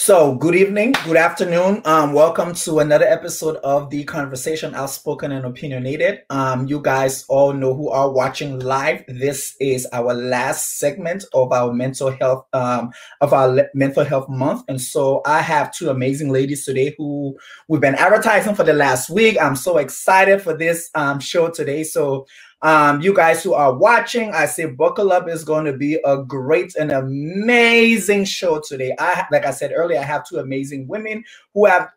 [0.00, 1.82] So, good evening, good afternoon.
[1.84, 6.20] Um, welcome to another episode of the Conversation Outspoken and Opinionated.
[6.30, 9.02] Um, you guys all know who are watching live.
[9.08, 14.62] This is our last segment of our mental health um, of our mental health month,
[14.68, 17.36] and so I have two amazing ladies today who
[17.66, 19.36] we've been advertising for the last week.
[19.42, 21.82] I'm so excited for this um, show today.
[21.82, 22.24] So
[22.62, 25.28] um, you guys who are watching, I say buckle up.
[25.28, 28.94] is going to be a great and amazing show today.
[28.98, 31.90] I like I said earlier, I have two amazing women who have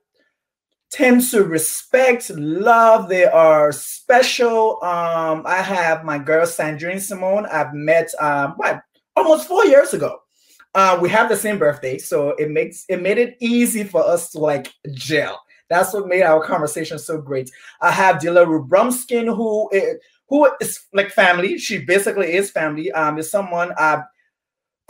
[0.91, 3.09] tend to respect, love.
[3.09, 4.83] They are special.
[4.83, 7.51] Um, I have my girl Sandrine Symone.
[7.51, 8.83] I've met um what
[9.15, 10.21] almost four years ago.
[10.73, 14.29] Uh, we have the same birthday, so it makes it made it easy for us
[14.31, 15.41] to like gel.
[15.69, 17.49] That's what made our conversation so great.
[17.79, 19.95] I have Delarue Brumskine, who is,
[20.31, 21.57] who is like family.
[21.59, 22.89] She basically is family.
[22.93, 24.03] Um, is someone I've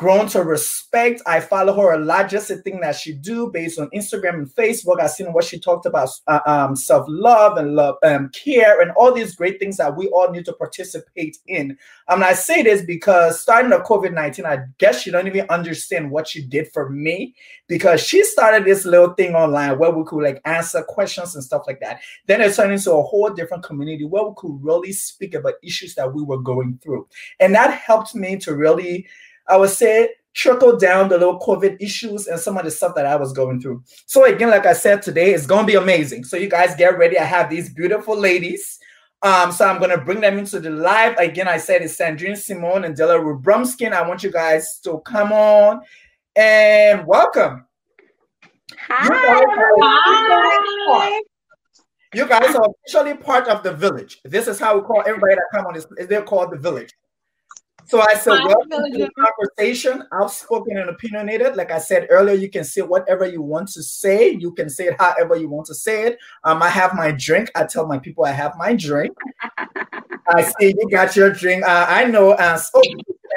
[0.02, 1.22] grown to respect.
[1.28, 4.50] I follow her a lot, just the thing that she do based on Instagram and
[4.50, 5.00] Facebook.
[5.00, 8.90] I've seen what she talked about uh, um, self love and love um, care and
[8.94, 11.78] all these great things that we all need to participate in.
[12.08, 16.10] Um, I say this because starting of COVID nineteen, I guess she don't even understand
[16.10, 17.36] what she did for me
[17.68, 21.66] because she started this little thing online where we could like answer questions and stuff
[21.68, 22.02] like that.
[22.26, 25.94] Then it turned into a whole different community where we could really speak about issues
[25.94, 27.08] that we were going through,
[27.40, 29.08] and that helped me to really
[29.52, 33.06] I would say trickle down the little COVID issues and some of the stuff that
[33.06, 33.84] I was going through.
[34.06, 36.24] So again, like I said today, it's gonna be amazing.
[36.24, 37.20] So you guys get ready.
[37.20, 38.80] I have these beautiful ladies.
[39.24, 41.18] Um, so I'm gonna bring them into the live.
[41.18, 43.92] Again, I said it's Sandrine Symone and Delarue Brumskine.
[43.92, 45.82] I want you guys to come on
[46.36, 47.66] and welcome.
[48.88, 49.04] Hi.
[49.04, 49.44] You guys,
[50.88, 51.22] Hi.
[52.14, 54.20] You guys are officially part of the village.
[54.26, 55.86] This is how we call everybody that come on this.
[56.08, 56.92] They're called the village.
[57.92, 61.58] So I said, welcome to the conversation, outspoken and opinionated.
[61.58, 64.30] Like I said earlier, you can say whatever you want to say.
[64.30, 66.18] You can say it however you want to say it.
[66.46, 67.52] Um, I have my drink.
[67.54, 69.12] I tell my people I have my drink.
[70.30, 71.66] I see you got your drink.
[71.66, 72.32] Uh, I know.
[72.32, 72.82] Uh, so,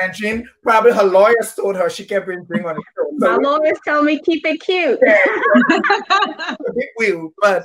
[0.00, 3.10] and Jean, probably her lawyers told her she can't bring drink on the show.
[3.18, 5.00] So my lawyers told me keep it cute.
[6.96, 7.64] wheel, but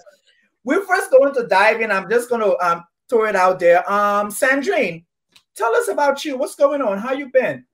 [0.63, 1.91] we're first going to dive in.
[1.91, 3.79] I'm just going to um, throw it out there.
[3.91, 5.03] Um, Sandrine,
[5.59, 6.37] tell us about you.
[6.37, 6.97] What's going on?
[6.97, 7.65] How you been?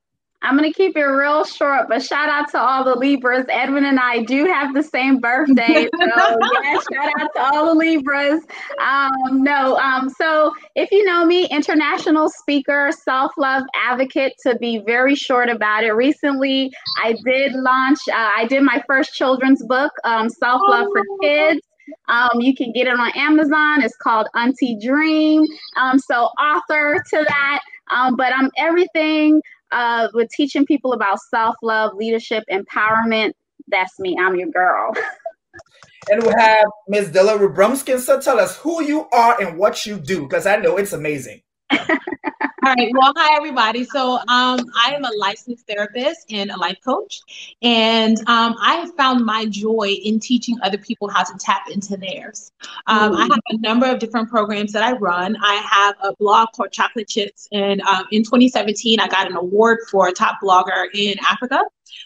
[0.41, 3.46] I'm gonna keep it real short, but shout out to all the Libras.
[3.50, 6.06] Edwin and I do have the same birthday, so
[6.63, 8.44] yeah, shout out to all the Libras.
[8.79, 14.34] Um, no, um, so if you know me, international speaker, self-love advocate.
[14.44, 16.72] To be very short about it, recently
[17.02, 18.00] I did launch.
[18.09, 21.62] Uh, I did my first children's book, um, Self Love for Kids.
[22.07, 23.81] Um, you can get it on Amazon.
[23.81, 25.46] It's called Auntie Dream.
[25.78, 27.62] Um, so author to that.
[27.94, 29.41] Um, but I'm everything
[29.72, 33.34] uh, with teaching people about self love, leadership, empowerment.
[33.68, 34.18] That's me.
[34.19, 34.94] I'm your girl.
[36.09, 37.09] and we have Ms.
[37.09, 38.00] Delarue Brumskine.
[38.00, 41.41] So tell us who you are and what you do, because I know it's amazing.
[41.71, 42.91] All right.
[42.93, 43.83] Well, hi everybody.
[43.85, 47.21] So um, I am a licensed therapist and a life coach,
[47.61, 51.97] and um, I have found my joy in teaching other people how to tap into
[51.97, 52.51] theirs.
[52.87, 55.37] Um, I have a number of different programs that I run.
[55.41, 59.79] I have a blog called Chocolate Chips, and um, in 2017, I got an award
[59.89, 61.61] for a top blogger in Africa.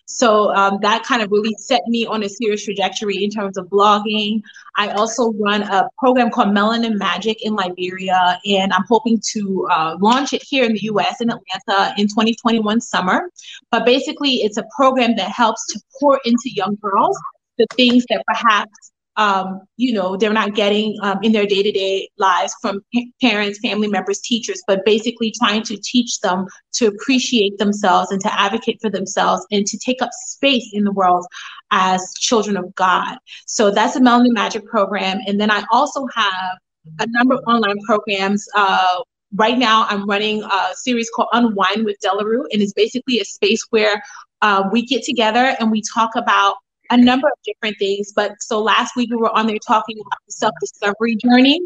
[0.06, 3.68] So um, that kind of really set me on a serious trajectory in terms of
[3.68, 4.42] blogging.
[4.78, 9.98] I also run a program called Melanin Magic in Liberia, and I'm hoping to uh,
[10.00, 13.30] launch it here in the US in Atlanta in 2021 summer.
[13.72, 17.18] But basically, it's a program that helps to pour into young girls
[17.58, 21.72] the things that perhaps um, you know, they're not getting um, in their day to
[21.74, 22.80] day lives from
[23.22, 28.40] parents, family members, teachers, but basically trying to teach them to appreciate themselves and to
[28.40, 31.26] advocate for themselves and to take up space in the world
[31.72, 33.18] as children of God.
[33.46, 35.20] So that's a Melanin Magic program.
[35.28, 36.58] And then I also have
[37.00, 38.48] a number of online programs.
[38.56, 39.02] Uh,
[39.36, 43.62] right now, I'm running a series called Unwind with Delarue, and it's basically a space
[43.70, 44.02] where
[44.42, 46.56] uh, we get together and we talk about
[46.90, 48.12] a number of different things.
[48.16, 51.62] But so last week we were on there talking about the self discovery journey.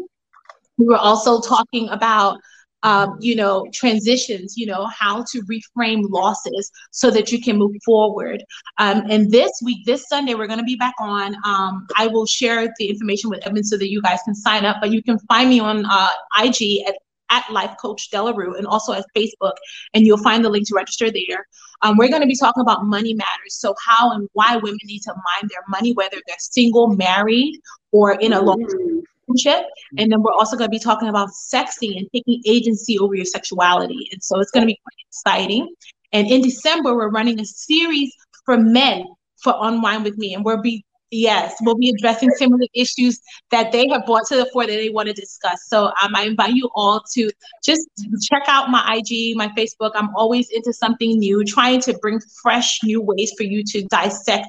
[0.78, 2.40] We were also talking about,
[2.82, 7.72] um, you know, transitions, you know, how to reframe losses so that you can move
[7.84, 8.42] forward.
[8.78, 11.36] Um, and this week, this Sunday, we're going to be back on.
[11.44, 14.78] Um, I will share the information with Evan so that you guys can sign up.
[14.80, 16.08] But you can find me on uh,
[16.42, 16.96] IG at
[17.34, 19.54] at Life Coach Delarue and also at Facebook,
[19.92, 21.46] and you'll find the link to register there.
[21.82, 23.54] Um, we're going to be talking about money matters.
[23.54, 27.60] So, how and why women need to mind their money, whether they're single, married,
[27.92, 29.66] or in a long-term relationship.
[29.98, 33.24] And then we're also going to be talking about sexing and taking agency over your
[33.24, 34.08] sexuality.
[34.12, 35.74] And so, it's going to be quite exciting.
[36.12, 38.12] And in December, we're running a series
[38.44, 39.04] for men
[39.42, 40.84] for Unwind with me, and we'll be
[41.14, 43.20] Yes, we'll be addressing similar issues
[43.52, 45.68] that they have brought to the fore that they want to discuss.
[45.68, 47.30] So um, I invite you all to
[47.64, 47.88] just
[48.28, 49.92] check out my IG, my Facebook.
[49.94, 54.48] I'm always into something new, trying to bring fresh new ways for you to dissect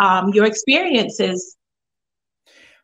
[0.00, 1.56] um, your experiences.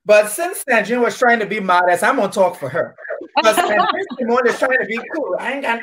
[0.04, 2.96] But since Sandrine was trying to be modest, I'm gonna talk for her.
[3.36, 5.36] Because Sandrine is trying to be cool.
[5.38, 5.82] I ain't got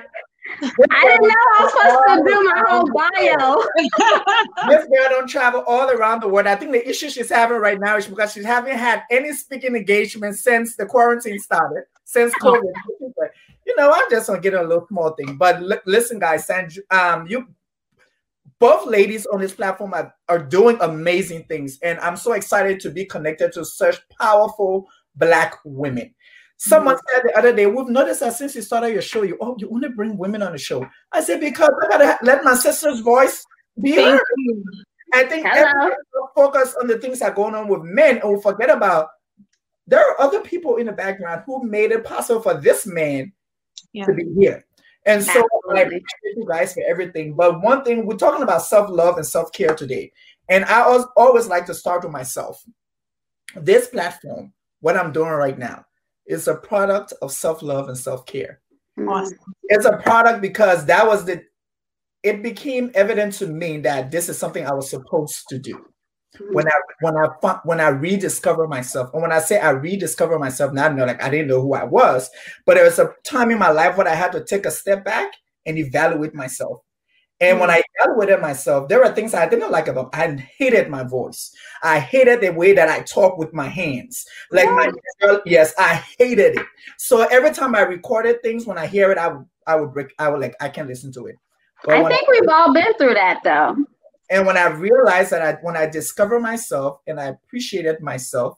[0.62, 4.70] I didn't know I was supposed to do my whole bio.
[4.70, 6.48] this girl don't travel all around the world.
[6.48, 9.76] I think the issue she's having right now is because she haven't had any speaking
[9.76, 12.74] engagement since the quarantine started, since COVID.
[13.66, 15.38] you know, I'm just gonna get a little small thing.
[15.38, 17.48] But l- listen, guys, and um, you
[18.60, 22.90] both ladies on this platform are, are doing amazing things, and I'm so excited to
[22.90, 26.14] be connected to such powerful black women.
[26.58, 27.16] Someone mm-hmm.
[27.16, 29.70] said the other day, we've noticed that since you started your show, you oh, you
[29.70, 30.86] only bring women on the show.
[31.12, 33.46] I said, because I gotta let my sister's voice
[33.82, 34.22] be Thank heard.
[34.38, 34.64] You.
[35.14, 35.92] I think everyone
[36.36, 39.10] focus on the things that are going on with men and we forget about
[39.88, 43.32] there are other people in the background who made it possible for this man
[43.94, 44.06] yeah.
[44.06, 44.66] to be here.
[45.06, 46.04] And so I appreciate
[46.36, 47.34] you guys for everything.
[47.34, 50.12] But one thing we're talking about self-love and self-care today.
[50.50, 52.62] And I always, always like to start with myself.
[53.56, 54.52] This platform,
[54.82, 55.86] what I'm doing right now,
[56.28, 58.60] is a product of self-love and self-care.
[59.00, 59.10] Mm-hmm.
[59.10, 59.38] Awesome.
[59.64, 61.44] It's a product because that was the
[62.24, 65.76] it became evident to me that this is something I was supposed to do.
[66.36, 66.54] Mm-hmm.
[66.54, 66.72] When I
[67.02, 70.90] when I when I rediscover myself, and when I say I rediscover myself, now I
[70.90, 72.30] know like I didn't know who I was,
[72.66, 75.06] but there was a time in my life when I had to take a step
[75.06, 75.32] back
[75.66, 76.82] and evaluate myself.
[77.40, 80.10] And when I evaluated myself, there were things I didn't like about.
[80.14, 81.54] I hated my voice.
[81.84, 84.26] I hated the way that I talk with my hands.
[84.52, 84.92] Like my
[85.46, 86.66] yes, I hated it.
[86.98, 90.14] So every time I recorded things, when I hear it, I would I would break.
[90.18, 91.36] I would like I can't listen to it.
[91.84, 93.76] But I think I, we've all been through that though.
[94.30, 98.58] And when I realized that I when I discovered myself and I appreciated myself,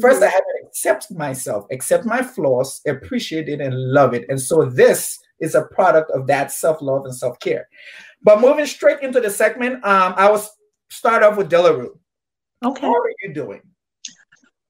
[0.00, 0.32] first I mm-hmm.
[0.32, 4.26] had to accept myself, accept my flaws, appreciate it, and love it.
[4.28, 7.68] And so this is a product of that self-love and self-care.
[8.22, 10.42] But moving straight into the segment, um, I will
[10.90, 11.96] start off with Delarue.
[12.64, 12.86] Okay.
[12.86, 13.60] How are you doing?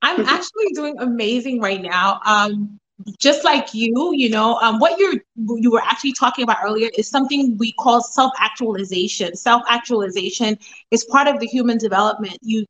[0.02, 2.20] I'm actually doing amazing right now.
[2.26, 2.78] Um,
[3.18, 7.08] just like you, you know, um, what you're you were actually talking about earlier is
[7.08, 9.36] something we call self-actualization.
[9.36, 10.58] Self-actualization
[10.90, 12.38] is part of the human development.
[12.40, 12.64] You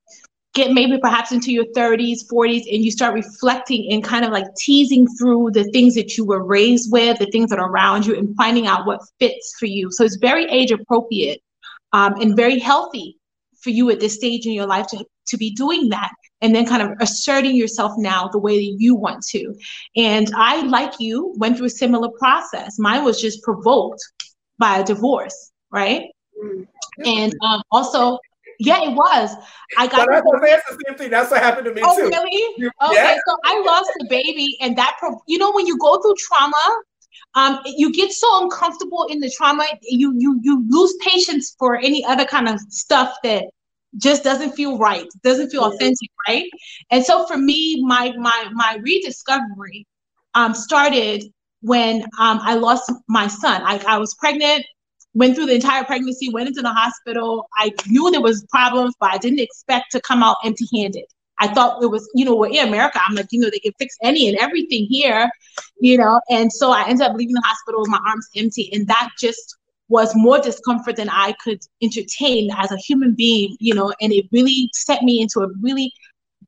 [0.56, 4.46] get maybe perhaps into your 30s, 40s, and you start reflecting and kind of like
[4.56, 8.16] teasing through the things that you were raised with, the things that are around you,
[8.16, 9.90] and finding out what fits for you.
[9.92, 11.40] So it's very age appropriate
[11.92, 13.18] um, and very healthy
[13.60, 16.10] for you at this stage in your life to, to be doing that
[16.40, 19.54] and then kind of asserting yourself now the way that you want to.
[19.94, 22.78] And I, like you, went through a similar process.
[22.78, 24.00] Mine was just provoked
[24.58, 26.04] by a divorce, right?
[26.42, 26.66] Mm.
[27.04, 28.18] And um, also
[28.58, 29.34] yeah, it was.
[29.78, 30.08] I got.
[30.08, 31.10] But that's the same thing.
[31.10, 32.08] That's what happened to me oh, too.
[32.08, 32.70] Really?
[32.82, 33.14] okay, yeah.
[33.26, 36.82] so I lost the baby, and that pro- you know when you go through trauma,
[37.34, 42.04] um, you get so uncomfortable in the trauma, you you you lose patience for any
[42.04, 43.44] other kind of stuff that
[43.98, 46.48] just doesn't feel right, doesn't feel authentic, right?
[46.90, 49.86] And so for me, my my my rediscovery
[50.34, 51.24] um started
[51.60, 53.62] when um I lost my son.
[53.64, 54.64] I, I was pregnant
[55.16, 57.48] went through the entire pregnancy, went into the hospital.
[57.56, 61.06] I knew there was problems, but I didn't expect to come out empty-handed.
[61.38, 63.00] I thought it was, you know, we're in America.
[63.06, 65.28] I'm like, you know, they can fix any and everything here,
[65.80, 66.20] you know.
[66.30, 68.70] And so I ended up leaving the hospital with my arms empty.
[68.72, 69.56] And that just
[69.88, 74.26] was more discomfort than I could entertain as a human being, you know, and it
[74.32, 75.92] really set me into a really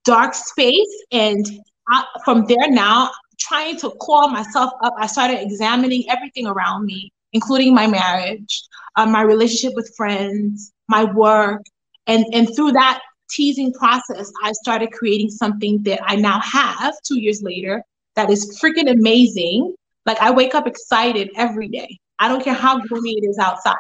[0.05, 1.05] dark space.
[1.13, 1.47] And
[1.89, 7.13] I, from there now, trying to call myself up, I started examining everything around me
[7.33, 8.63] including my marriage,
[8.97, 11.63] um, my relationship with friends, my work.
[12.07, 17.21] And, and through that teasing process, I started creating something that I now have two
[17.21, 17.83] years later
[18.17, 19.75] that is freaking amazing.
[20.07, 21.99] Like I wake up excited every day.
[22.19, 23.77] I don't care how gloomy it is outside,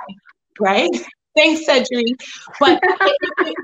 [0.60, 0.90] right?
[1.36, 2.16] Thanks, Cedric.
[2.58, 3.54] But it, it,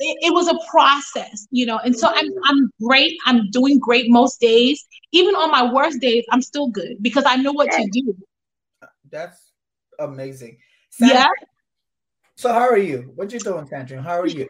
[0.00, 1.78] it, it, was a process, you know.
[1.78, 3.18] And so I'm I'm great.
[3.26, 4.86] I'm doing great most days.
[5.12, 8.16] Even on my worst days, I'm still good because I know what to do
[9.10, 9.52] that's
[9.98, 10.58] amazing.
[10.90, 11.26] Sandra, yeah.
[12.36, 13.12] So how are you?
[13.16, 14.00] What you doing, Sandra?
[14.00, 14.46] How are you?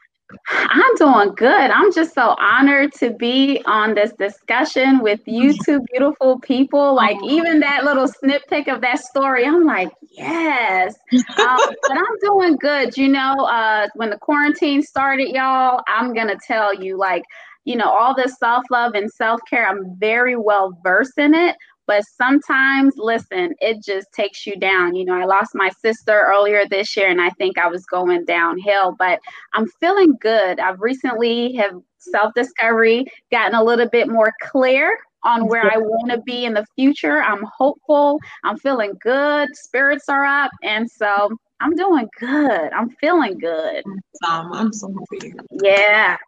[0.51, 1.71] I'm doing good.
[1.71, 6.95] I'm just so honored to be on this discussion with you two beautiful people.
[6.95, 10.97] Like even that little snippet of that story, I'm like, yes.
[11.13, 12.97] Um, but I'm doing good.
[12.97, 17.23] You know, uh, when the quarantine started, y'all, I'm gonna tell you, like,
[17.65, 19.67] you know, all this self love and self care.
[19.67, 21.57] I'm very well versed in it,
[21.89, 24.95] But sometimes, listen, it just takes you down.
[24.95, 28.27] You know, I lost my sister earlier this year and I think I was going
[28.27, 29.19] downhill, but
[29.55, 30.61] I'm feeling good.
[30.61, 36.21] I've recently have self-discovery, gotten a little bit more clear on where I want to
[36.21, 37.23] be in the future.
[37.23, 38.21] I'm hopeful.
[38.45, 39.49] I'm feeling good.
[39.57, 40.51] Spirits are up.
[40.63, 41.31] And so
[41.61, 42.73] I'm doing good.
[42.73, 43.83] I'm feeling good.
[44.27, 45.33] Um, I'm so happy.
[45.63, 46.19] Yeah.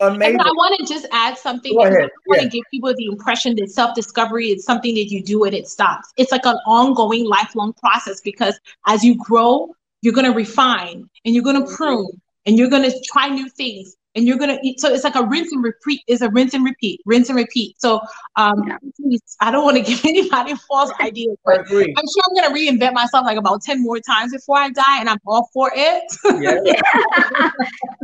[0.00, 0.34] Amazing.
[0.34, 1.72] And I want to just add something.
[1.74, 2.04] Go ahead.
[2.04, 5.54] I want to give people the impression that self-discovery is something that you do and
[5.54, 6.12] it stops.
[6.16, 11.34] It's like an ongoing, lifelong process because as you grow, you're going to refine and
[11.34, 11.74] you're going to mm-hmm.
[11.74, 14.80] prune and you're going to try new things and you're gonna eat.
[14.80, 16.02] So it's like a rinse and repeat.
[16.08, 17.80] Is a rinse and repeat, rinse and repeat.
[17.80, 18.00] So
[18.36, 22.54] um, please, I don't want to give anybody false ideas, but I'm sure I'm gonna
[22.54, 26.02] reinvent myself like about ten more times before I die, and I'm all for it.
[26.40, 27.50] Yeah.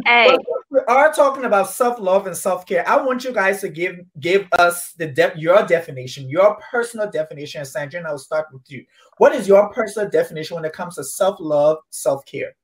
[0.07, 0.37] hey,
[0.71, 2.88] we are talking about self love and self care.
[2.88, 7.61] I want you guys to give give us the de- your definition, your personal definition.
[7.61, 8.85] And Sandra, and I'll start with you.
[9.19, 12.54] What is your personal definition when it comes to self love, self care?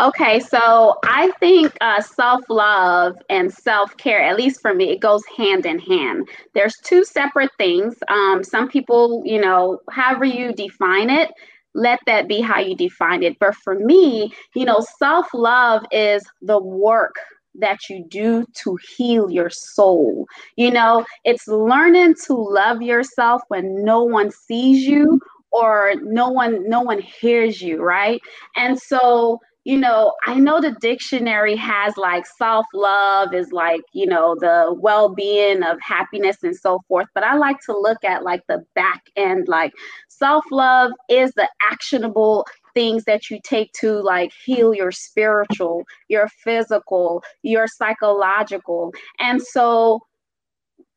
[0.00, 5.00] Okay, so I think uh, self love and self care, at least for me, it
[5.00, 6.26] goes hand in hand.
[6.54, 7.96] There's two separate things.
[8.08, 11.30] Um, some people, you know, however you define it,
[11.74, 13.38] let that be how you define it.
[13.38, 17.16] But for me, you know, self love is the work
[17.56, 20.24] that you do to heal your soul.
[20.56, 25.20] You know, it's learning to love yourself when no one sees you
[25.52, 28.20] or no one no one hears you, right?
[28.56, 34.06] And so you know, I know the dictionary has like self love is like, you
[34.06, 37.08] know, the well being of happiness and so forth.
[37.14, 39.72] But I like to look at like the back end, like
[40.08, 46.28] self love is the actionable things that you take to like heal your spiritual, your
[46.42, 48.92] physical, your psychological.
[49.18, 50.00] And so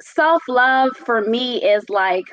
[0.02, 2.26] self love for me is like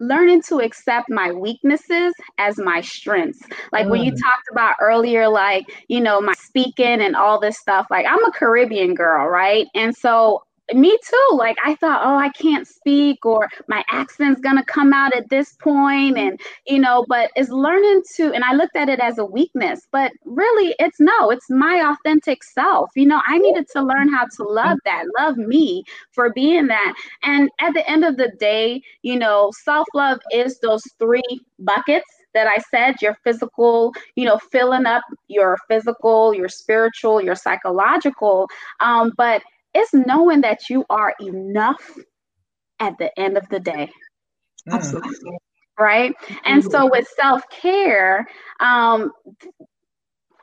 [0.00, 3.40] learning to accept my weaknesses as my strengths.
[3.72, 3.90] Like mm.
[3.90, 4.20] when you mm.
[4.20, 8.32] talked about earlier, like, you know, my speaking and all this stuff, like I'm a
[8.32, 9.66] Caribbean girl, right?
[9.74, 10.42] And so
[10.74, 11.36] me too.
[11.36, 15.52] Like I thought, oh, I can't speak or my accent's gonna come out at this
[15.54, 18.32] point, and you know, but it's learning to.
[18.32, 22.44] And I looked at it as a weakness, but really, it's no, it's my authentic
[22.44, 22.90] self.
[22.96, 26.94] You know, I needed to learn how to love that, love me for being that.
[27.22, 32.06] And at the end of the day, you know, self love is those three buckets
[32.34, 38.48] that I said, your physical, you know, filling up your physical, your spiritual, your psychological.
[38.80, 39.42] Um, but
[39.78, 41.96] it's knowing that you are enough
[42.80, 43.90] at the end of the day.
[44.68, 44.74] Mm.
[44.74, 45.38] Absolutely.
[45.78, 46.12] Right.
[46.44, 48.26] And so with self care,
[48.58, 49.12] um,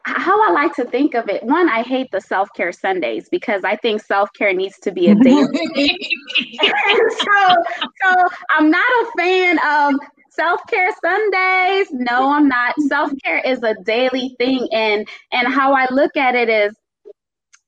[0.03, 3.63] how I like to think of it, one, I hate the self care Sundays because
[3.65, 5.49] I think self care needs to be a daily.
[6.57, 7.55] so,
[8.01, 8.15] so
[8.57, 9.99] I'm not a fan of
[10.29, 11.87] self care Sundays.
[11.91, 12.75] No, I'm not.
[12.87, 16.73] Self care is a daily thing, and and how I look at it is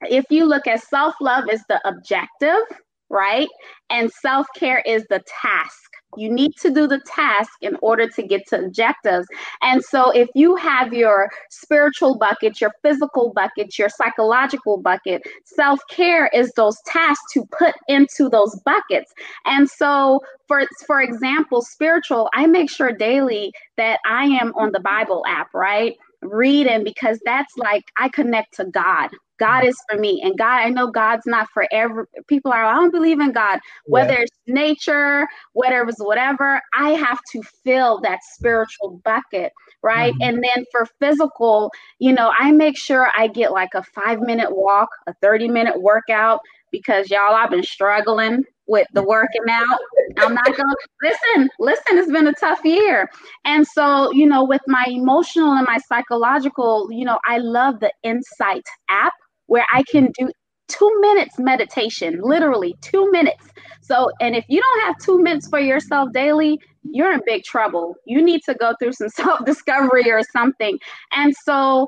[0.04, 2.62] if you look at self love is the objective,
[3.10, 3.48] right?
[3.90, 5.84] And self care is the task.
[6.16, 9.28] You need to do the task in order to get to objectives.
[9.62, 15.80] And so, if you have your spiritual bucket, your physical bucket, your psychological bucket, self
[15.90, 19.12] care is those tasks to put into those buckets.
[19.46, 24.80] And so, for for example, spiritual, I make sure daily that I am on the
[24.80, 25.96] Bible app, right?
[26.22, 30.22] Reading because that's like I connect to God God is for me.
[30.24, 33.60] And God, I know God's not for every people are, I don't believe in God.
[33.86, 34.22] Whether yeah.
[34.22, 39.52] it's nature, whether it's whatever, I have to fill that spiritual bucket.
[39.84, 40.14] Right.
[40.14, 40.24] Mm-hmm.
[40.24, 44.56] And then for physical, you know, I make sure I get like a five minute
[44.56, 46.42] walk, a 30 minute workout,
[46.72, 49.80] because y'all, I've been struggling with the working out.
[50.18, 51.50] I'm not going to listen.
[51.60, 53.10] Listen, it's been a tough year.
[53.46, 57.92] And so, you know, with my emotional and my psychological, you know, I love the
[58.04, 59.14] Insight app
[59.48, 60.28] where I can mm-hmm.
[60.28, 60.32] do
[60.68, 63.44] two minutes meditation, literally two minutes.
[63.82, 67.96] So, and if you don't have two minutes for yourself daily, you're in big trouble.
[68.06, 70.78] You need to go through some self discovery or something.
[71.14, 71.88] And so,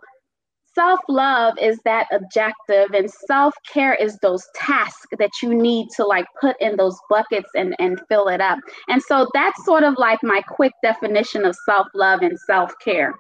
[0.74, 6.06] self love is that objective, and self care is those tasks that you need to
[6.06, 8.60] like put in those buckets and, and fill it up.
[8.88, 13.14] And so, that's sort of like my quick definition of self love and self care.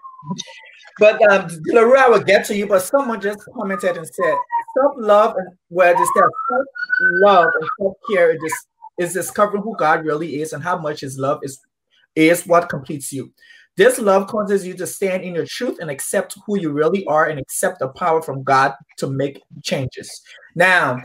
[0.99, 4.35] But um, LaRue, I will get to you, but someone just commented and said,
[4.77, 8.53] self-love, and where they said self-love and self-care is,
[8.99, 11.59] is discovering who God really is and how much his love is,
[12.15, 13.31] is what completes you.
[13.77, 17.27] This love causes you to stand in your truth and accept who you really are
[17.27, 20.21] and accept the power from God to make changes.
[20.53, 20.97] Now,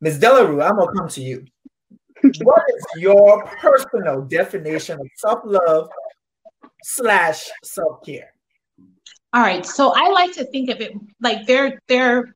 [0.00, 0.20] Ms.
[0.20, 1.44] Delarue, I'm gonna come to you.
[2.42, 5.88] what is your personal definition of self-love
[6.84, 8.33] slash self-care?
[9.34, 9.66] All right.
[9.66, 12.34] So I like to think of it like they're they're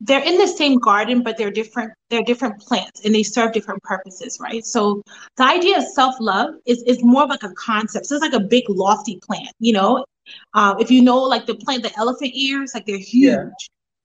[0.00, 3.82] they're in the same garden, but they're different, they're different plants and they serve different
[3.82, 4.64] purposes, right?
[4.64, 5.02] So
[5.36, 8.06] the idea of self-love is, is more like a concept.
[8.06, 10.06] So it's like a big lofty plant, you know.
[10.54, 13.44] Uh, if you know like the plant, the elephant ears, like they're huge yeah.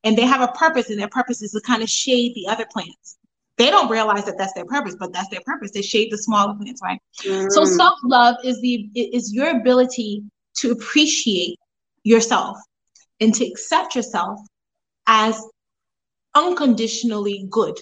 [0.04, 2.66] and they have a purpose, and their purpose is to kind of shade the other
[2.70, 3.18] plants.
[3.58, 5.72] They don't realize that that's their purpose, but that's their purpose.
[5.72, 7.00] They shade the smaller plants, right?
[7.24, 7.50] Mm.
[7.52, 10.24] So self-love is the is your ability
[10.56, 11.58] to appreciate
[12.06, 12.58] yourself
[13.20, 14.40] and to accept yourself
[15.08, 15.44] as
[16.36, 17.78] unconditionally good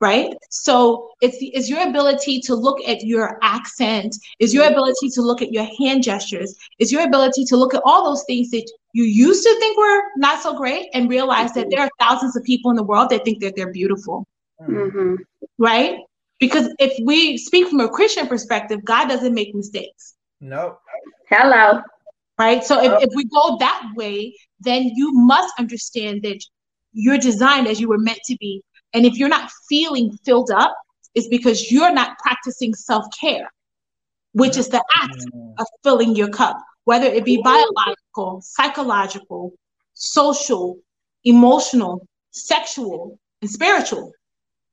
[0.00, 5.20] right so it's it's your ability to look at your accent is your ability to
[5.20, 8.64] look at your hand gestures is your ability to look at all those things that
[8.94, 12.42] you used to think were not so great and realize that there are thousands of
[12.44, 14.26] people in the world that think that they're beautiful
[14.60, 15.16] mm-hmm.
[15.58, 15.98] right
[16.38, 20.80] because if we speak from a christian perspective god doesn't make mistakes no nope.
[21.28, 21.82] hello
[22.40, 26.40] right so if, if we go that way then you must understand that
[26.92, 28.62] you're designed as you were meant to be.
[28.92, 30.74] And if you're not feeling filled up,
[31.14, 33.50] it's because you're not practicing self care,
[34.32, 35.54] which is the act mm.
[35.58, 39.52] of filling your cup, whether it be biological, psychological,
[39.94, 40.78] social,
[41.24, 44.12] emotional, sexual, and spiritual.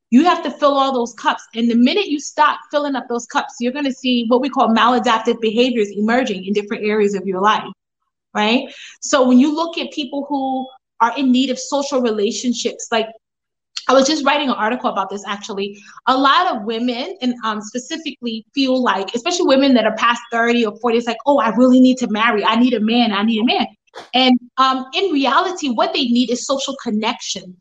[0.09, 1.43] You have to fill all those cups.
[1.53, 4.49] And the minute you stop filling up those cups, you're going to see what we
[4.49, 7.69] call maladaptive behaviors emerging in different areas of your life.
[8.33, 8.73] Right.
[9.01, 10.67] So when you look at people who
[10.99, 12.87] are in need of social relationships.
[12.91, 13.07] Like
[13.87, 15.81] I was just writing an article about this actually.
[16.07, 20.65] A lot of women, and um, specifically, feel like, especially women that are past 30
[20.65, 22.43] or 40, it's like, oh, I really need to marry.
[22.43, 23.11] I need a man.
[23.13, 23.67] I need a man.
[24.13, 27.59] And um, in reality, what they need is social connection.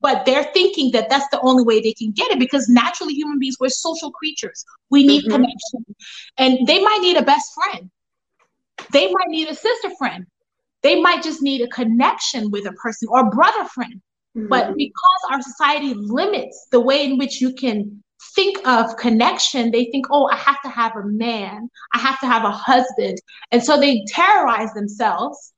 [0.00, 3.38] But they're thinking that that's the only way they can get it because naturally, human
[3.38, 4.64] beings, we're social creatures.
[4.90, 5.32] We need mm-hmm.
[5.32, 5.96] connection.
[6.38, 7.90] And they might need a best friend,
[8.92, 10.26] they might need a sister friend,
[10.82, 14.00] they might just need a connection with a person or a brother friend.
[14.36, 14.48] Mm-hmm.
[14.48, 18.02] But because our society limits the way in which you can
[18.34, 22.26] think of connection, they think, oh, I have to have a man, I have to
[22.26, 23.18] have a husband.
[23.52, 25.52] And so they terrorize themselves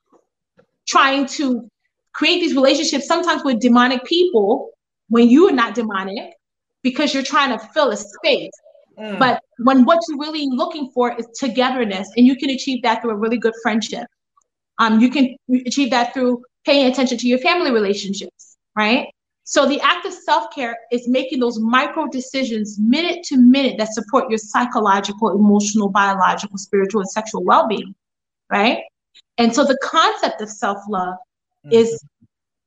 [0.86, 1.68] trying to
[2.16, 4.70] create these relationships, sometimes with demonic people
[5.08, 6.32] when you are not demonic,
[6.82, 8.50] because you're trying to fill a space.
[8.98, 9.18] Mm.
[9.18, 13.10] But when what you're really looking for is togetherness, and you can achieve that through
[13.10, 14.06] a really good friendship.
[14.78, 19.08] Um, you can achieve that through paying attention to your family relationships, right?
[19.44, 24.28] So the act of self-care is making those micro decisions minute to minute that support
[24.30, 27.94] your psychological, emotional, biological, spiritual, and sexual well-being,
[28.50, 28.78] right?
[29.38, 31.16] And so the concept of self-love
[31.66, 31.74] mm-hmm.
[31.74, 32.04] is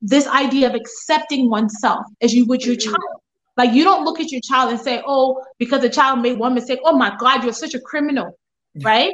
[0.01, 2.89] this idea of accepting oneself as you would your mm-hmm.
[2.89, 3.21] child.
[3.57, 6.53] Like you don't look at your child and say, "Oh, because the child made one
[6.53, 8.37] mistake, oh my God, you're such a criminal."
[8.83, 9.11] right?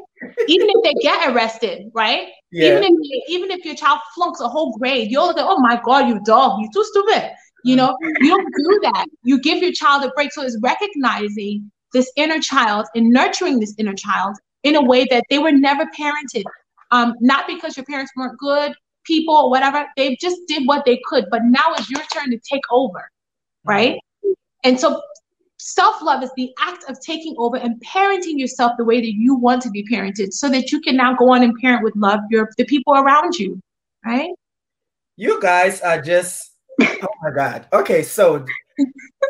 [0.48, 2.28] even if they get arrested, right?
[2.52, 2.78] Yeah.
[2.78, 6.08] Even if even if your child flunks a whole grade, you're like, "Oh my God,
[6.08, 7.32] you dog, you're too stupid."
[7.63, 9.08] You know, you don't do that.
[9.24, 10.32] You give your child a break.
[10.32, 15.24] So it's recognizing this inner child and nurturing this inner child in a way that
[15.32, 16.43] they were never parented.
[16.91, 19.85] Um, not because your parents weren't good people or whatever.
[19.97, 21.25] They just did what they could.
[21.29, 23.09] But now it's your turn to take over,
[23.65, 23.97] right?
[24.63, 25.01] And so
[25.57, 29.35] Self love is the act of taking over and parenting yourself the way that you
[29.35, 32.19] want to be parented so that you can now go on and parent with love
[32.29, 33.59] your the people around you,
[34.05, 34.29] right?
[35.15, 37.67] You guys are just oh my god.
[37.71, 38.45] Okay, so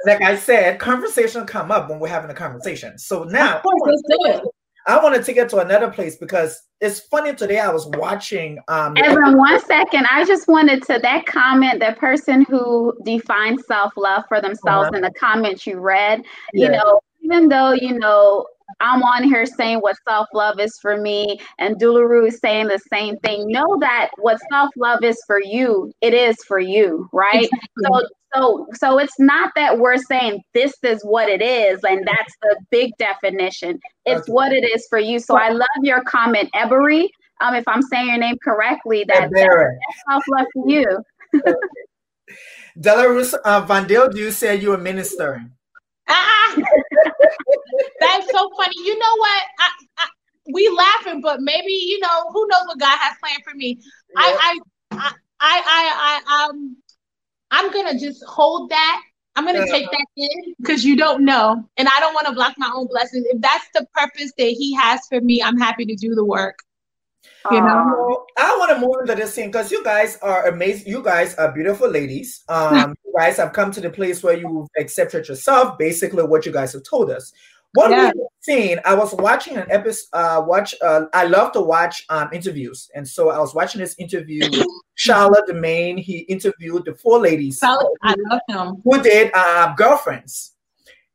[0.06, 2.98] like I said, conversation come up when we're having a conversation.
[2.98, 4.55] So now course, let's do it.
[4.88, 7.60] I want to take it to another place because it's funny today.
[7.60, 8.60] I was watching.
[8.68, 10.06] Um, Evan, one second.
[10.12, 14.98] I just wanted to that comment, that person who defines self love for themselves uh-huh.
[14.98, 16.24] in the comments you read.
[16.54, 16.66] Yeah.
[16.66, 18.46] You know, even though you know
[18.80, 22.80] I'm on here saying what self love is for me, and Delarue is saying the
[22.92, 23.48] same thing.
[23.48, 27.44] Know that what self love is for you, it is for you, right?
[27.44, 27.84] Exactly.
[27.84, 32.34] So so so it's not that we're saying this is what it is and that's
[32.42, 33.80] the big definition.
[34.06, 34.32] It's okay.
[34.32, 35.20] what it is for you.
[35.20, 37.10] So I love your comment, Ebery.
[37.42, 39.70] Um, if I'm saying your name correctly, that that's
[40.10, 40.86] self love for you.
[42.80, 45.52] Delarus uh, Vandil, do you say you are ministering?
[46.08, 46.56] Ah,
[48.00, 48.76] that's so funny.
[48.78, 49.44] You know what?
[49.60, 50.08] I, I,
[50.54, 53.80] we laughing, but maybe you know who knows what God has planned for me.
[54.16, 54.22] Yeah.
[54.22, 54.60] I,
[54.92, 56.78] I, I, I, I, um,
[57.52, 59.02] I'm gonna just hold that.
[59.36, 62.56] I'm gonna take that in because you don't know, and I don't want to block
[62.58, 63.26] my own blessings.
[63.30, 66.58] If that's the purpose that He has for me, I'm happy to do the work.
[67.52, 70.88] You know, I want to move into this thing because you guys are amazing.
[70.88, 72.44] You guys are beautiful ladies.
[72.50, 76.52] Um, you guys have come to the place where you've accepted yourself, basically what you
[76.52, 77.32] guys have told us.
[77.76, 78.12] What yeah.
[78.16, 80.08] we've seen, I was watching an episode.
[80.14, 80.74] Uh, watch.
[80.82, 84.66] Uh, I love to watch um, interviews, and so I was watching this interview with
[84.96, 85.98] Charlotte Domain.
[85.98, 87.60] He interviewed the four ladies.
[87.60, 88.82] Charlotte, I love him.
[88.86, 90.54] Who did uh, girlfriends,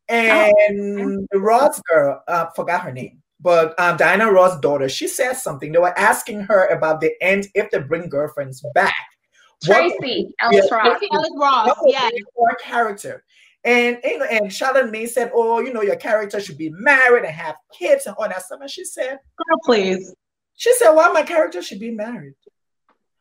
[0.07, 0.53] and
[0.99, 1.27] oh.
[1.31, 4.87] the Ross girl uh, forgot her name, but um, Diana Ross' daughter.
[4.87, 5.71] She said something.
[5.71, 8.93] They were asking her about the end if they bring girlfriends back.
[9.63, 10.87] Tracee Ellis Ross.
[10.87, 11.75] Tracee Ellis Ross.
[11.85, 12.09] Yeah.
[12.37, 13.23] Her character.
[13.63, 17.25] And you know, and Charlotte May said, "Oh, you know, your character should be married
[17.25, 20.13] and have kids and all that stuff." And she said, "Girl, please."
[20.55, 22.33] She said, "Why my character should be married?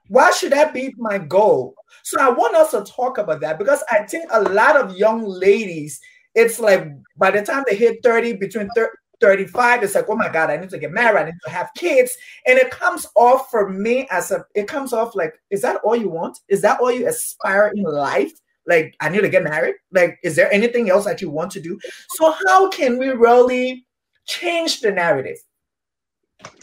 [0.09, 1.74] Why should that be my goal?"
[2.05, 5.24] So I want us to talk about that because I think a lot of young
[5.24, 6.00] ladies,
[6.35, 10.29] it's like by the time they hit thirty, between 30, 35 it's like oh my
[10.29, 13.50] god i need to get married i need to have kids and it comes off
[13.50, 16.81] for me as a it comes off like is that all you want is that
[16.81, 18.33] all you aspire in life
[18.71, 21.61] like i need to get married like is there anything else that you want to
[21.61, 21.79] do
[22.11, 23.85] so how can we really
[24.27, 25.37] change the narrative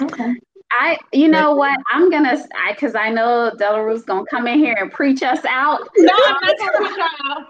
[0.02, 0.34] okay
[0.72, 1.80] I, you know what?
[1.91, 5.88] I'm gonna, I, cause I know Delarue's gonna come in here and preach us out.
[5.98, 7.46] No, I'm not gonna preach out.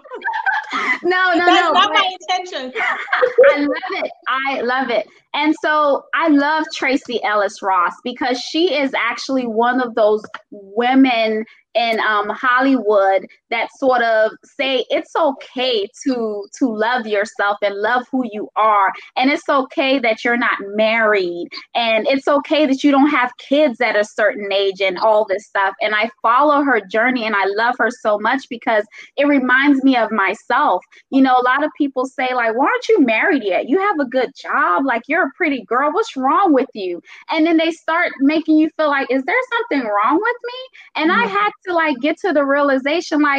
[1.02, 1.72] no, no, That's no.
[1.72, 2.72] not my intention.
[3.50, 4.10] I love it.
[4.28, 5.08] I love it.
[5.34, 11.44] And so I love Tracee Ellis Ross because she is actually one of those women
[11.74, 18.04] in um, Hollywood that sort of say it's okay to to love yourself and love
[18.10, 22.90] who you are, and it's okay that you're not married, and it's okay that you
[22.90, 25.74] don't have kids at a certain age, and all this stuff.
[25.80, 28.84] And I follow her journey, and I love her so much because
[29.16, 30.84] it reminds me of myself.
[31.10, 33.68] You know, a lot of people say like, "Why aren't you married yet?
[33.68, 35.92] You have a good job, like you're a pretty girl.
[35.92, 39.88] What's wrong with you?" And then they start making you feel like, "Is there something
[39.88, 41.22] wrong with me?" And mm-hmm.
[41.22, 43.37] I had to like get to the realization like,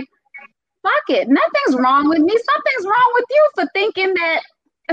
[0.84, 2.32] fuck it, nothing's wrong with me.
[2.32, 4.42] Something's wrong with you for thinking that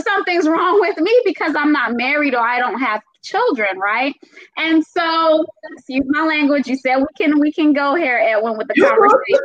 [0.03, 4.15] something's wrong with me because I'm not married or I don't have children, right?
[4.57, 6.67] And so, excuse my language.
[6.67, 9.41] You said we can we can go here, Edwin, with the conversation.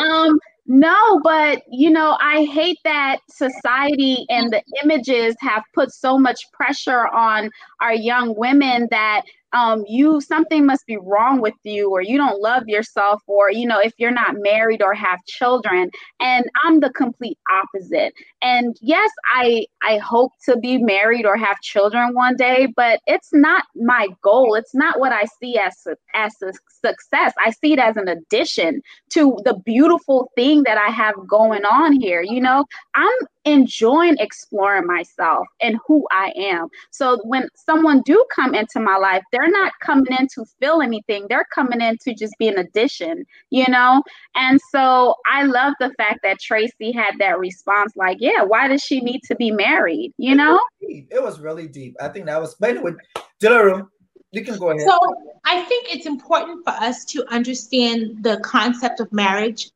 [0.00, 6.18] um, no, but you know, I hate that society and the images have put so
[6.18, 11.90] much pressure on our young women that um, you something must be wrong with you
[11.90, 15.90] or you don't love yourself or you know if you're not married or have children.
[16.20, 18.14] And i'm the complete opposite.
[18.42, 23.32] And yes i i hope to be married or have children one day but it's
[23.32, 24.54] not my goal.
[24.54, 27.34] It's not what i see as as a success.
[27.44, 31.92] I see it as an addition to the beautiful thing that i have going on
[31.92, 32.64] here you know?
[32.94, 36.68] I'm enjoying exploring myself and who I am.
[36.90, 41.26] So when someone do come into my life, not coming in to fill anything.
[41.28, 44.02] They're coming in to just be an addition, you know?
[44.34, 48.82] And so I love the fact that Tracee had that response like, yeah, why does
[48.82, 50.12] she need to be married?
[50.18, 50.60] You know?
[50.80, 51.96] It was really deep.
[52.00, 52.92] I think that was but anyway,
[53.40, 53.88] Delarue,
[54.32, 54.86] you can go ahead.
[54.86, 54.98] So
[55.44, 59.70] I think it's important for us to understand the concept of marriage.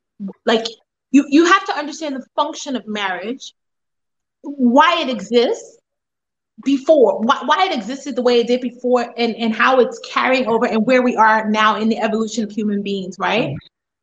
[0.45, 0.67] Like
[1.11, 3.55] you you have to understand the function of marriage,
[4.43, 5.79] why it exists
[6.63, 10.47] before, why, why it existed the way it did before, and, and how it's carrying
[10.47, 13.49] over and where we are now in the evolution of human beings, right?
[13.49, 13.57] Mm-hmm.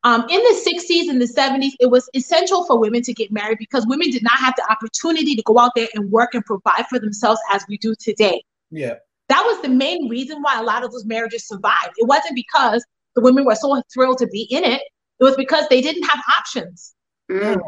[0.04, 3.58] Um, in the 60s and the 70s, it was essential for women to get married
[3.58, 6.86] because women did not have the opportunity to go out there and work and provide
[6.90, 8.42] for themselves as we do today.
[8.70, 8.94] Yeah.
[9.28, 11.92] That was the main reason why a lot of those marriages survived.
[11.96, 12.84] It wasn't because
[13.14, 14.82] the women were so thrilled to be in it,
[15.20, 16.94] it was because they didn't have options.
[17.30, 17.60] Mm.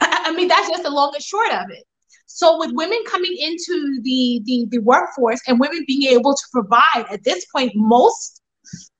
[0.00, 1.84] I mean, that's just the long and short of it.
[2.34, 7.06] So with women coming into the, the the workforce and women being able to provide
[7.08, 8.42] at this point, most,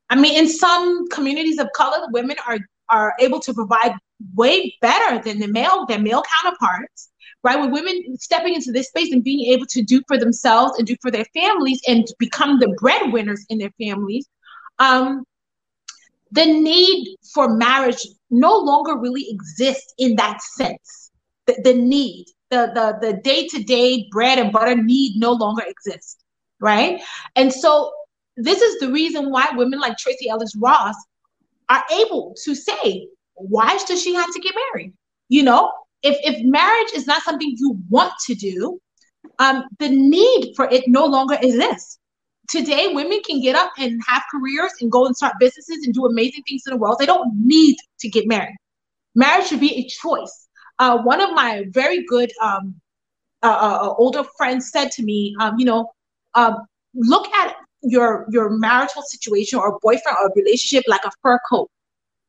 [0.08, 2.58] I mean, in some communities of color, women are
[2.90, 3.96] are able to provide
[4.36, 7.10] way better than the male their male counterparts.
[7.42, 10.86] Right, with women stepping into this space and being able to do for themselves and
[10.86, 14.26] do for their families and become the breadwinners in their families,
[14.78, 15.24] um,
[16.30, 21.10] the need for marriage no longer really exists in that sense.
[21.46, 26.18] The, the need, the, the, the day-to-day bread and butter need no longer exists,
[26.60, 27.00] right?
[27.36, 27.92] And so
[28.36, 30.94] this is the reason why women like Tracee Ellis Ross
[31.68, 34.92] are able to say, why does she have to get married?
[35.28, 38.78] You know, if, if marriage is not something you want to do,
[39.38, 41.98] um, the need for it no longer exists
[42.48, 46.06] today women can get up and have careers and go and start businesses and do
[46.06, 46.96] amazing things in the world.
[46.98, 48.56] They don't need to get married.
[49.14, 50.43] Marriage should be a choice.
[50.78, 52.74] Uh, one of my very good um,
[53.42, 55.92] uh, uh, uh older friends said to me, um, you know,
[56.34, 56.56] um,
[56.94, 61.70] look at your your marital situation or boyfriend or relationship like a fur coat.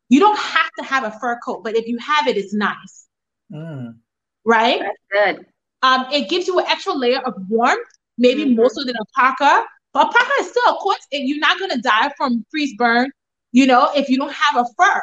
[0.09, 3.07] You don't have to have a fur coat, but if you have it, it's nice.
[3.51, 3.95] Mm.
[4.43, 4.81] Right?
[4.81, 5.45] That's good.
[5.81, 8.55] Um, it gives you an extra layer of warmth, maybe mm-hmm.
[8.55, 9.65] more so than a parka.
[9.93, 13.09] But a parka is still, of course, you're not gonna die from freeze burn,
[13.51, 15.01] you know, if you don't have a fur.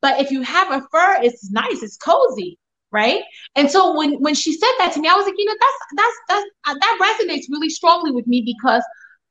[0.00, 2.58] But if you have a fur, it's nice, it's cozy,
[2.90, 3.22] right?
[3.56, 5.76] And so when when she said that to me, I was like, you know, that's
[5.96, 8.82] that's that's uh, that resonates really strongly with me because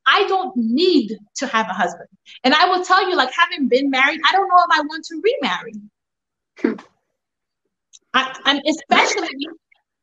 [0.05, 2.07] I don't need to have a husband.
[2.43, 5.03] And I will tell you, like having been married, I don't know if I want
[5.05, 5.73] to remarry.
[8.13, 9.29] I, and especially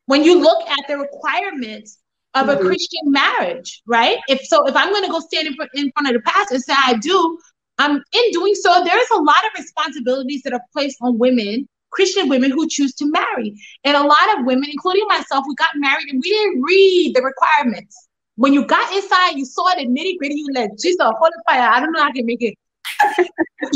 [0.05, 1.97] when you look at the requirements
[2.35, 2.67] of a mm-hmm.
[2.67, 4.19] Christian marriage, right?
[4.27, 6.55] If so, if I'm going to go stand in front, in front of the pastor
[6.55, 7.39] and say I do,
[7.79, 11.67] um, in doing so, there is a lot of responsibilities that are placed on women,
[11.95, 13.55] Christian women who choose to marry,
[13.85, 17.21] and a lot of women, including myself, we got married and we didn't read the
[17.21, 18.07] requirements.
[18.35, 20.35] When you got inside, you saw the nitty gritty.
[20.35, 21.69] You like, Jesus, holy fire!
[21.69, 22.53] I don't know how I can make it.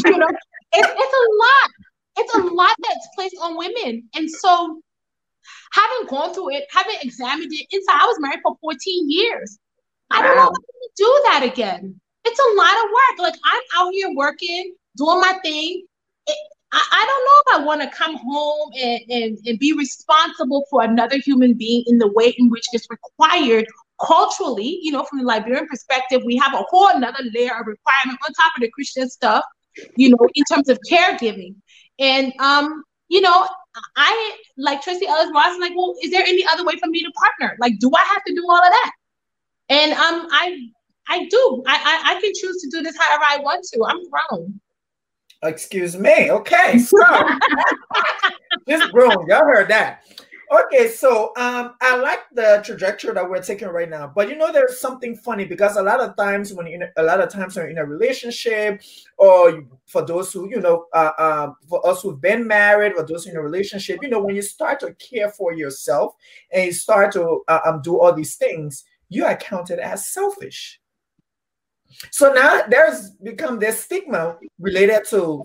[0.05, 1.69] you know, it, it's a lot.
[2.17, 4.81] It's a lot that's placed on women, and so
[5.71, 9.57] having gone through it, having examined it inside, I was married for 14 years.
[10.11, 12.01] I don't know if I can do that again.
[12.25, 13.31] It's a lot of work.
[13.31, 15.85] Like I'm out here working, doing my thing.
[16.27, 16.37] It,
[16.71, 20.65] I, I don't know if I want to come home and, and, and be responsible
[20.69, 23.65] for another human being in the way in which it's required
[24.05, 28.19] culturally, you know, from the Liberian perspective, we have a whole another layer of requirement
[28.25, 29.43] on top of the Christian stuff,
[29.95, 31.55] you know, in terms of caregiving.
[31.99, 33.47] And um, you know,
[33.95, 37.11] I like Tracee Ellis Ross, like, well, is there any other way for me to
[37.11, 37.57] partner?
[37.59, 38.91] Like, do I have to do all of that?
[39.69, 40.57] And um, I
[41.07, 41.63] I do.
[41.67, 43.85] I, I, I can choose to do this however I want to.
[43.85, 44.59] I'm grown.
[45.43, 46.31] Excuse me.
[46.31, 46.97] Okay, so
[48.67, 49.27] this grown.
[49.27, 50.03] Y'all heard that.
[50.51, 54.51] Okay, so um, I like the trajectory that we're taking right now, but you know,
[54.51, 57.65] there's something funny because a lot of times when you a lot of times when
[57.65, 58.81] you're in a relationship,
[59.17, 63.27] or for those who you know, uh, uh, for us who've been married, or those
[63.27, 66.15] in a relationship, you know, when you start to care for yourself
[66.51, 70.79] and you start to uh, um, do all these things, you are counted as selfish.
[72.11, 75.43] So now there's become this stigma related to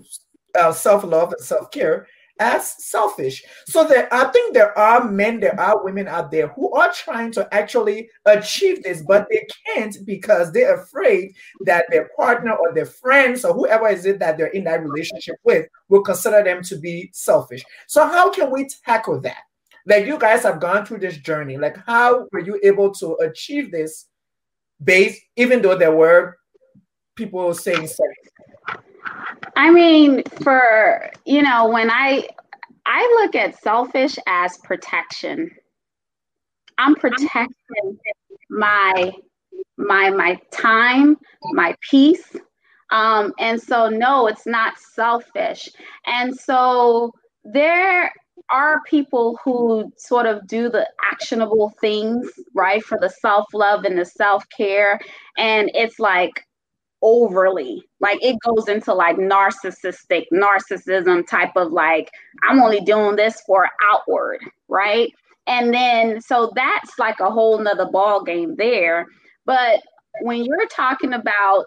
[0.57, 2.07] uh, self love and self care
[2.39, 3.43] as selfish.
[3.67, 7.31] So there, I think there are men, there are women out there who are trying
[7.33, 12.85] to actually achieve this, but they can't because they're afraid that their partner or their
[12.85, 16.77] friends or whoever is it that they're in that relationship with will consider them to
[16.77, 17.63] be selfish.
[17.87, 19.43] So how can we tackle that?
[19.87, 21.57] Like you guys have gone through this journey.
[21.57, 24.07] Like how were you able to achieve this
[24.83, 26.37] based, even though there were
[27.15, 27.89] people saying
[29.55, 32.27] I mean, for you know, when I
[32.85, 35.51] I look at selfish as protection.
[36.77, 37.97] I'm protecting
[38.49, 39.13] my
[39.77, 41.17] my my time,
[41.53, 42.35] my peace.
[42.91, 45.69] Um, and so no, it's not selfish.
[46.05, 47.11] And so
[47.43, 48.11] there
[48.49, 53.97] are people who sort of do the actionable things, right, for the self love and
[53.97, 54.99] the self care.
[55.37, 56.45] And it's like,
[57.05, 62.09] overly like it goes into like narcissistic narcissism type of like
[62.49, 65.11] i'm only doing this for outward right
[65.45, 69.05] and then so that's like a whole nother ball game there
[69.45, 69.81] but
[70.21, 71.65] when you're talking about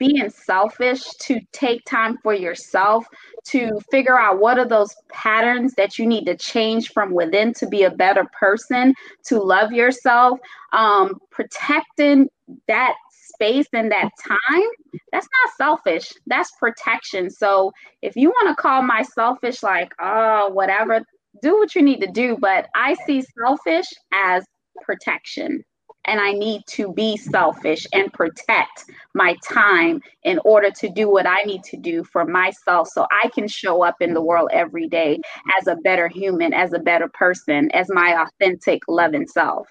[0.00, 3.06] being selfish to take time for yourself
[3.44, 7.68] to figure out what are those patterns that you need to change from within to
[7.68, 10.40] be a better person to love yourself
[10.72, 12.28] um, protecting
[12.66, 12.94] that
[13.40, 14.68] space and that time,
[15.12, 16.12] that's not selfish.
[16.26, 17.30] That's protection.
[17.30, 21.02] So if you want to call my selfish, like, oh, whatever,
[21.42, 22.36] do what you need to do.
[22.38, 24.44] But I see selfish as
[24.82, 25.64] protection.
[26.06, 28.84] And I need to be selfish and protect
[29.14, 33.28] my time in order to do what I need to do for myself so I
[33.28, 35.20] can show up in the world every day
[35.58, 39.68] as a better human, as a better person, as my authentic, loving self.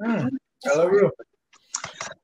[0.00, 0.30] Mm,
[0.64, 1.10] hello.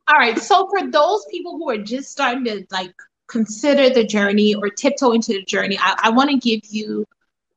[0.09, 0.39] All right.
[0.39, 2.95] So for those people who are just starting to like
[3.29, 7.05] consider the journey or tiptoe into the journey, I, I want to give you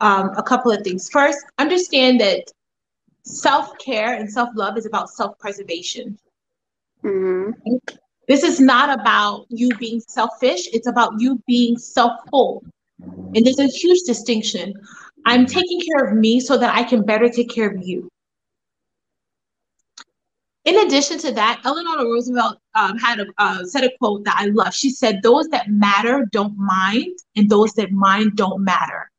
[0.02, 1.10] um, a couple of things.
[1.10, 2.44] First, understand that
[3.24, 6.18] self care and self love is about self preservation.
[7.04, 7.78] Mm-hmm.
[8.28, 12.64] This is not about you being selfish, it's about you being self full.
[13.04, 14.74] And there's a huge distinction.
[15.26, 18.10] I'm taking care of me so that I can better take care of you.
[20.66, 24.46] In addition to that, Eleanor Roosevelt um, had a, uh, said a quote that I
[24.46, 24.76] love.
[24.76, 29.10] She said, "Those that matter don't mind, and those that mind don't matter."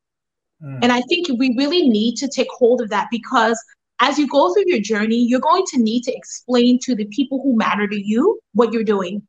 [0.63, 0.79] Mm.
[0.83, 3.61] And I think we really need to take hold of that because
[4.03, 7.41] as you go through your journey, you're going to need to explain to the people
[7.41, 9.23] who matter to you what you're doing,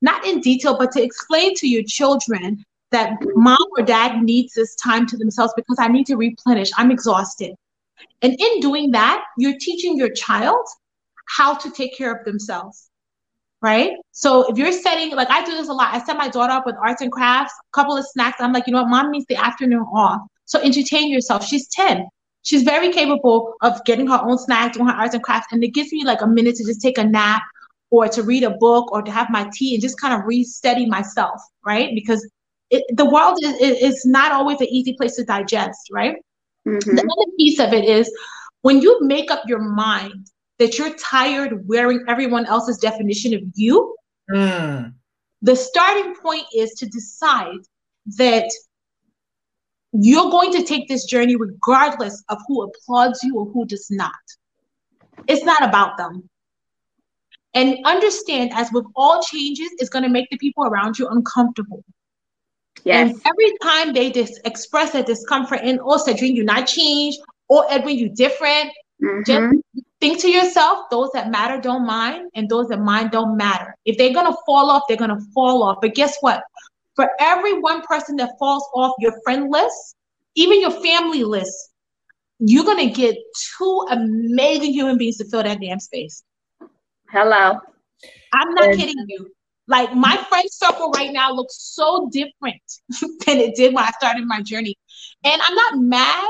[0.00, 4.76] not in detail, but to explain to your children that mom or dad needs this
[4.76, 6.70] time to themselves because I need to replenish.
[6.76, 7.56] I'm exhausted.
[8.22, 10.64] And in doing that, you're teaching your child
[11.26, 12.90] how to take care of themselves.
[13.60, 13.92] Right.
[14.12, 16.66] So if you're setting, like I do this a lot, I set my daughter up
[16.66, 18.36] with arts and crafts, a couple of snacks.
[18.38, 20.20] I'm like, you know what, mom needs the afternoon off.
[20.44, 21.44] So entertain yourself.
[21.44, 22.06] She's 10.
[22.44, 25.48] She's very capable of getting her own snacks, doing her arts and crafts.
[25.52, 27.42] And it gives me like a minute to just take a nap
[27.90, 30.86] or to read a book or to have my tea and just kind of re-steady
[30.86, 31.90] myself, right?
[31.94, 32.26] Because
[32.70, 36.16] it, the world is, is not always an easy place to digest, right?
[36.66, 36.96] Mm-hmm.
[36.96, 38.12] The other piece of it is
[38.62, 43.96] when you make up your mind that you're tired wearing everyone else's definition of you,
[44.30, 44.92] mm.
[45.42, 47.60] the starting point is to decide
[48.16, 48.50] that
[49.94, 54.12] you're going to take this journey regardless of who applauds you or who does not.
[55.28, 56.28] It's not about them.
[57.54, 61.84] And understand, as with all changes, it's going to make the people around you uncomfortable.
[62.82, 63.12] Yes.
[63.12, 67.64] And every time they dis- express their discomfort in, oh, Sandrine, you're not changed, or
[67.70, 69.22] Edwin, you're different, mm-hmm.
[69.24, 69.62] just
[70.00, 73.76] think to yourself, those that matter don't mind, and those that mind don't matter.
[73.84, 75.78] If they're going to fall off, they're going to fall off.
[75.80, 76.42] But guess what?
[76.96, 79.96] For every one person that falls off your friend list,
[80.36, 81.70] even your family list,
[82.38, 83.16] you're to get
[83.58, 86.22] two amazing human beings to fill that damn space.
[87.10, 87.58] Hello.
[88.32, 89.30] I'm not and- kidding you.
[89.66, 92.60] Like my friend circle right now looks so different
[93.24, 94.76] than it did when I started my journey.
[95.24, 96.28] And I'm not mad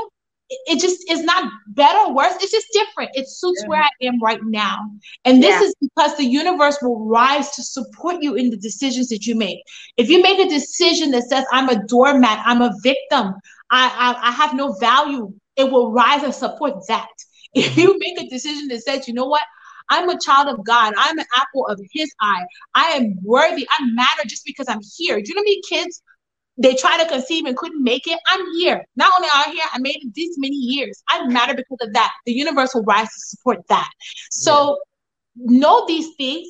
[0.49, 2.33] it just is not better or worse.
[2.39, 3.11] It's just different.
[3.13, 3.69] It suits yeah.
[3.69, 4.77] where I am right now.
[5.23, 5.67] And this yeah.
[5.67, 9.59] is because the universe will rise to support you in the decisions that you make.
[9.97, 13.33] If you make a decision that says, I'm a doormat, I'm a victim,
[13.71, 17.07] I, I, I have no value, it will rise and support that.
[17.55, 19.43] If you make a decision that says, you know what,
[19.89, 20.93] I'm a child of God.
[20.97, 22.43] I'm an apple of his eye.
[22.73, 23.65] I am worthy.
[23.69, 25.21] I matter just because I'm here.
[25.21, 26.01] Do you know how many kids
[26.57, 28.17] they try to conceive and couldn't make it.
[28.27, 28.85] I'm here.
[28.95, 31.03] Not only are I here, I made it these many years.
[31.09, 32.13] I matter because of that.
[32.25, 33.89] The universe will rise to support that.
[34.31, 34.77] So
[35.35, 35.59] yeah.
[35.59, 36.47] know these things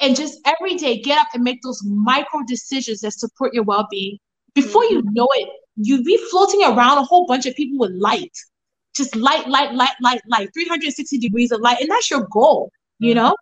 [0.00, 4.18] and just every day get up and make those micro decisions that support your well-being.
[4.54, 4.94] Before mm-hmm.
[4.94, 8.36] you know it, you'll be floating around a whole bunch of people with light.
[8.94, 11.80] Just light, light, light, light, light, 360 degrees of light.
[11.80, 13.24] And that's your goal, you mm-hmm.
[13.24, 13.36] know?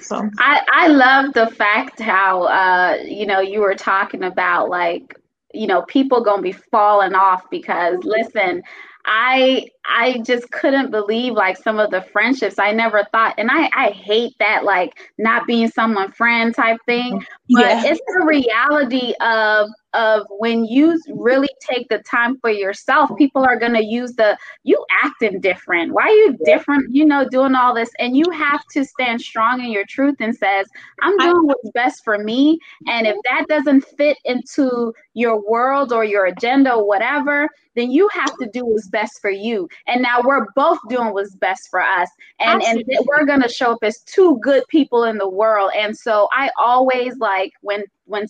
[0.00, 0.28] So.
[0.38, 5.14] I I love the fact how uh you know you were talking about like
[5.52, 8.62] you know people gonna be falling off because listen
[9.04, 13.68] I I just couldn't believe like some of the friendships I never thought and I
[13.74, 17.54] I hate that like not being someone friend type thing mm-hmm.
[17.54, 17.82] but yeah.
[17.86, 23.58] it's the reality of of when you really take the time for yourself, people are
[23.58, 25.92] going to use the you acting different.
[25.92, 26.94] Why are you different?
[26.94, 30.36] You know, doing all this, and you have to stand strong in your truth and
[30.36, 30.66] says,
[31.02, 36.04] "I'm doing what's best for me." And if that doesn't fit into your world or
[36.04, 39.68] your agenda or whatever, then you have to do what's best for you.
[39.86, 42.08] And now we're both doing what's best for us,
[42.40, 42.96] and Absolutely.
[42.96, 45.70] and we're going to show up as two good people in the world.
[45.76, 48.26] And so I always like when when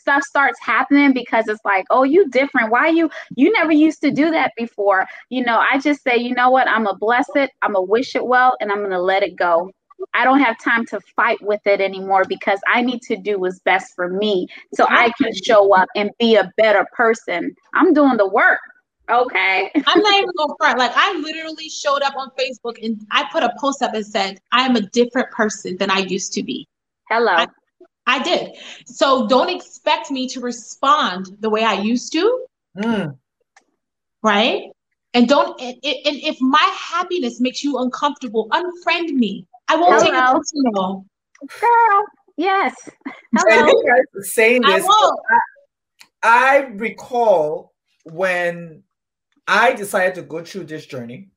[0.00, 2.70] stuff starts happening because it's like, oh, you different.
[2.70, 5.06] Why you you never used to do that before?
[5.28, 8.14] You know, I just say, you know what, I'm a bless it, I'm a wish
[8.16, 9.70] it well, and I'm gonna let it go.
[10.14, 13.58] I don't have time to fight with it anymore because I need to do what's
[13.60, 17.54] best for me so I can show up and be a better person.
[17.74, 18.60] I'm doing the work.
[19.10, 19.70] Okay.
[19.74, 20.78] I'm not even going front.
[20.78, 24.38] Like I literally showed up on Facebook and I put a post up and said,
[24.52, 26.68] I am a different person than I used to be.
[27.08, 27.32] Hello.
[27.32, 27.46] I,
[28.06, 28.56] I did.
[28.86, 32.46] So don't expect me to respond the way I used to.
[32.76, 33.16] Mm.
[34.22, 34.70] Right?
[35.12, 39.46] And don't and, and if my happiness makes you uncomfortable, unfriend me.
[39.68, 40.04] I won't Hello.
[40.04, 41.04] take it personal.
[41.60, 42.04] Girl,
[42.36, 42.88] yes.
[43.36, 43.72] Hello.
[44.20, 44.86] saying this.
[44.88, 45.38] I,
[46.22, 47.72] I recall
[48.04, 48.82] when
[49.46, 51.28] I decided to go through this journey.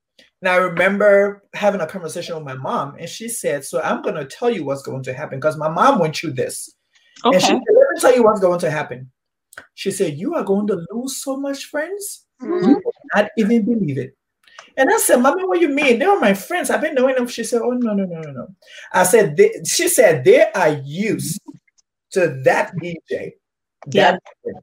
[0.41, 4.15] And I remember having a conversation with my mom, and she said, So I'm going
[4.15, 6.75] to tell you what's going to happen because my mom went through this.
[7.23, 7.35] Okay.
[7.35, 9.09] And she said, Let me tell you what's going to happen.
[9.75, 12.25] She said, You are going to lose so much friends.
[12.41, 12.69] Mm-hmm.
[12.69, 14.17] You will not even believe it.
[14.75, 15.99] And I said, Mommy, what you mean?
[15.99, 16.69] They are my friends.
[16.69, 17.27] I've been knowing them.
[17.27, 18.47] She said, Oh, no, no, no, no, no.
[18.91, 21.39] I said, they, She said, They are used
[22.11, 23.31] to that DJ.
[23.87, 24.59] That yeah.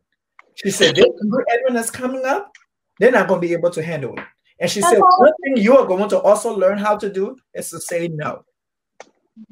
[0.56, 2.52] She said, This Edwin that's coming up,
[3.00, 4.24] they're not going to be able to handle it.
[4.60, 7.70] And she said, one thing you are going to also learn how to do is
[7.70, 8.44] to say no.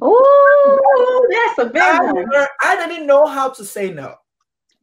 [0.02, 1.26] Oh,
[1.56, 2.26] that's a big I, one.
[2.60, 4.16] I didn't know how to say no.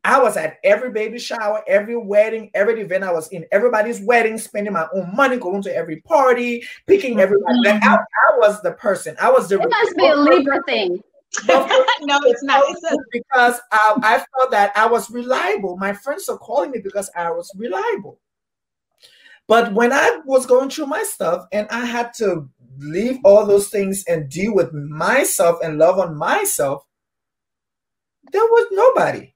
[0.03, 4.37] I was at every baby shower, every wedding, every event I was in, everybody's wedding,
[4.39, 7.57] spending my own money, going to every party, picking everybody.
[7.65, 7.87] Mm-hmm.
[7.87, 9.15] I, I, was the person.
[9.21, 9.59] I was the.
[9.59, 10.99] It must be a Libra thing.
[11.47, 11.67] no,
[12.23, 12.63] it's not.
[13.11, 15.77] because I, I felt that I was reliable.
[15.77, 18.19] My friends are calling me because I was reliable.
[19.47, 23.69] But when I was going through my stuff and I had to leave all those
[23.69, 26.83] things and deal with myself and love on myself,
[28.31, 29.33] there was nobody.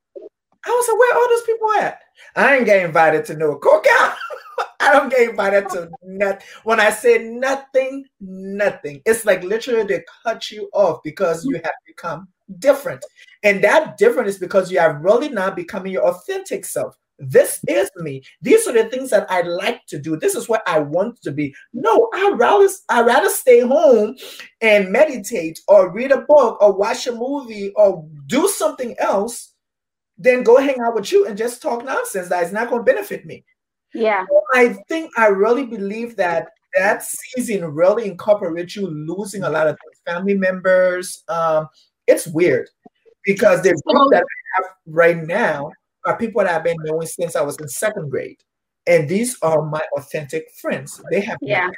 [0.66, 2.02] I was like, where are all those people at?
[2.36, 4.16] I ain't get invited to no cookout.
[4.82, 6.48] I don't get invited to nothing.
[6.64, 9.02] When I say nothing, nothing.
[9.06, 12.28] It's like literally they cut you off because you have become
[12.60, 13.06] different.
[13.44, 16.96] And that different is because you are really not becoming your authentic self.
[17.20, 18.24] This is me.
[18.42, 20.16] These are the things that I like to do.
[20.16, 21.54] This is what I want to be.
[21.74, 24.16] No, I rather I rather stay home
[24.62, 29.54] and meditate or read a book or watch a movie or do something else
[30.18, 32.92] than go hang out with you and just talk nonsense that is not going to
[32.92, 33.44] benefit me.
[33.94, 34.26] Yeah.
[34.30, 39.68] So I think I really believe that that season really incorporates you losing a lot
[39.68, 41.24] of family members.
[41.28, 41.68] Um,
[42.08, 42.70] it's weird
[43.26, 45.72] because the group that I have right now
[46.06, 48.38] are people that I've been knowing since I was in second grade.
[48.88, 51.02] And these are my authentic friends.
[51.12, 51.70] They have yeah.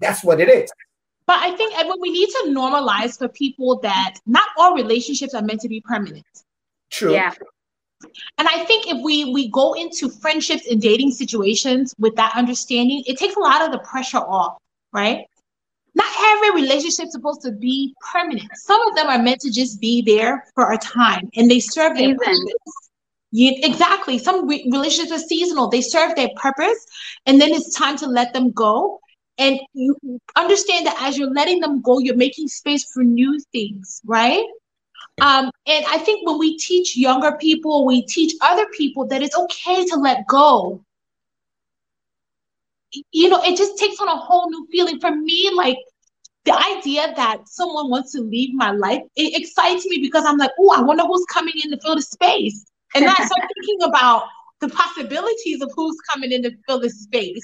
[0.00, 0.70] That's what it is.
[1.26, 5.42] But I think Edwin, we need to normalize for people that not all relationships are
[5.42, 6.26] meant to be permanent.
[6.90, 7.12] True.
[7.12, 7.32] Yeah.
[8.38, 13.04] And I think if we we go into friendships and dating situations with that understanding,
[13.06, 14.58] it takes a lot of the pressure off,
[14.92, 15.24] right?
[15.94, 18.48] Not every relationship is supposed to be permanent.
[18.54, 21.96] Some of them are meant to just be there for a time and they serve
[21.96, 22.54] their purpose.
[23.32, 24.18] You, exactly.
[24.18, 25.68] Some re- relationships are seasonal.
[25.68, 26.86] They serve their purpose,
[27.26, 29.00] and then it's time to let them go.
[29.38, 29.96] And you
[30.36, 34.44] understand that as you're letting them go, you're making space for new things, right?
[35.22, 39.36] Um, and I think when we teach younger people, we teach other people that it's
[39.36, 40.84] okay to let go.
[43.12, 45.00] You know, it just takes on a whole new feeling.
[45.00, 45.78] For me, like
[46.44, 50.50] the idea that someone wants to leave my life, it excites me because I'm like,
[50.60, 52.66] oh, I wonder who's coming in to fill the space.
[52.94, 54.26] And then I start thinking about
[54.60, 57.42] the possibilities of who's coming in to fill this space.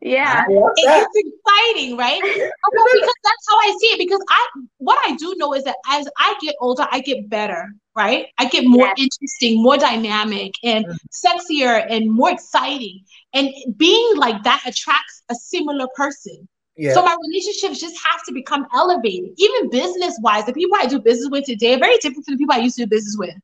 [0.00, 0.44] Yeah.
[0.48, 2.20] It's exciting, right?
[2.22, 3.98] because that's how I see it.
[3.98, 4.48] Because I
[4.78, 8.26] what I do know is that as I get older, I get better, right?
[8.38, 8.94] I get more yeah.
[9.04, 10.94] interesting, more dynamic, and mm-hmm.
[11.26, 13.00] sexier and more exciting.
[13.32, 16.48] And being like that attracts a similar person.
[16.76, 16.92] Yeah.
[16.92, 19.30] So my relationships just have to become elevated.
[19.38, 22.38] Even business wise, the people I do business with today are very different from the
[22.38, 23.34] people I used to do business with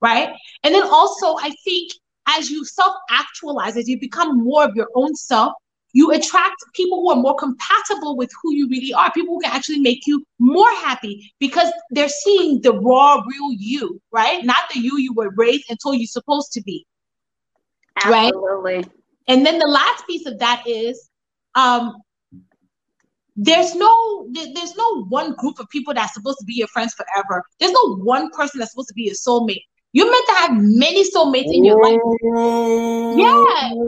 [0.00, 0.34] right?
[0.62, 1.92] And then also, I think
[2.28, 5.54] as you self actualize, as you become more of your own self,
[5.92, 9.52] you attract people who are more compatible with who you really are, people who can
[9.52, 14.44] actually make you more happy because they're seeing the raw, real you, right?
[14.44, 16.84] Not the you you were raised and told you're supposed to be.
[17.96, 18.76] Absolutely.
[18.76, 18.88] Right?
[19.28, 21.08] And then the last piece of that is
[21.54, 21.94] um,
[23.36, 27.42] there's no there's no one group of people that's supposed to be your friends forever.
[27.58, 29.64] There's no one person that's supposed to be your soulmate.
[29.92, 32.00] You're meant to have many soulmates in your life.
[33.16, 33.28] Yeah,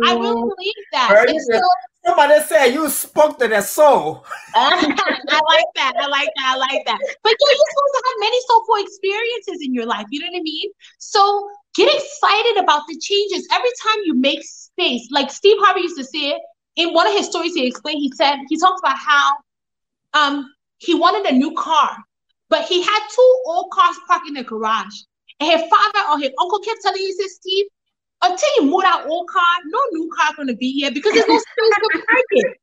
[0.06, 1.26] I really believe that.
[1.50, 1.60] So,
[2.06, 4.24] somebody said you spoke to their soul.
[4.54, 5.94] I like that.
[5.98, 6.54] I like that.
[6.54, 6.98] I like that.
[7.22, 10.06] But yeah, you're supposed to have many soulful experiences in your life.
[10.10, 10.70] You know what I mean?
[10.98, 15.08] So get excited about the changes every time you make space.
[15.10, 16.42] Like Steve Harvey used to say it,
[16.76, 19.32] in one of his stories he explained, he said, he talked about how
[20.14, 21.96] um he wanted a new car,
[22.48, 24.94] but he had two old cars parked in the garage.
[25.40, 27.66] And his father or his uncle kept telling him, he said, Steve,
[28.22, 31.38] until you move that old car, no new car gonna be here because there's no
[31.38, 32.56] space to park it.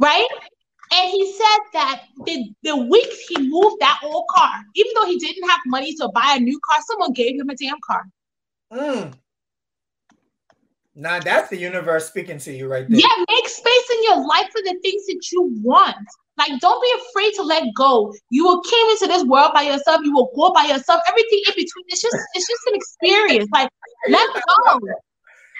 [0.00, 0.26] Right?
[0.90, 5.18] And he said that the, the week he moved that old car, even though he
[5.18, 8.06] didn't have money to buy a new car, someone gave him a damn car.
[8.72, 9.12] Mm.
[10.98, 12.98] Now that's the universe speaking to you right there.
[12.98, 15.96] Yeah, make space in your life for the things that you want.
[16.36, 18.12] Like, don't be afraid to let go.
[18.30, 20.00] You will came into this world by yourself.
[20.02, 21.00] You will go by yourself.
[21.08, 23.48] Everything in between, it's just it's just an experience.
[23.52, 23.68] Like,
[24.08, 24.80] let go.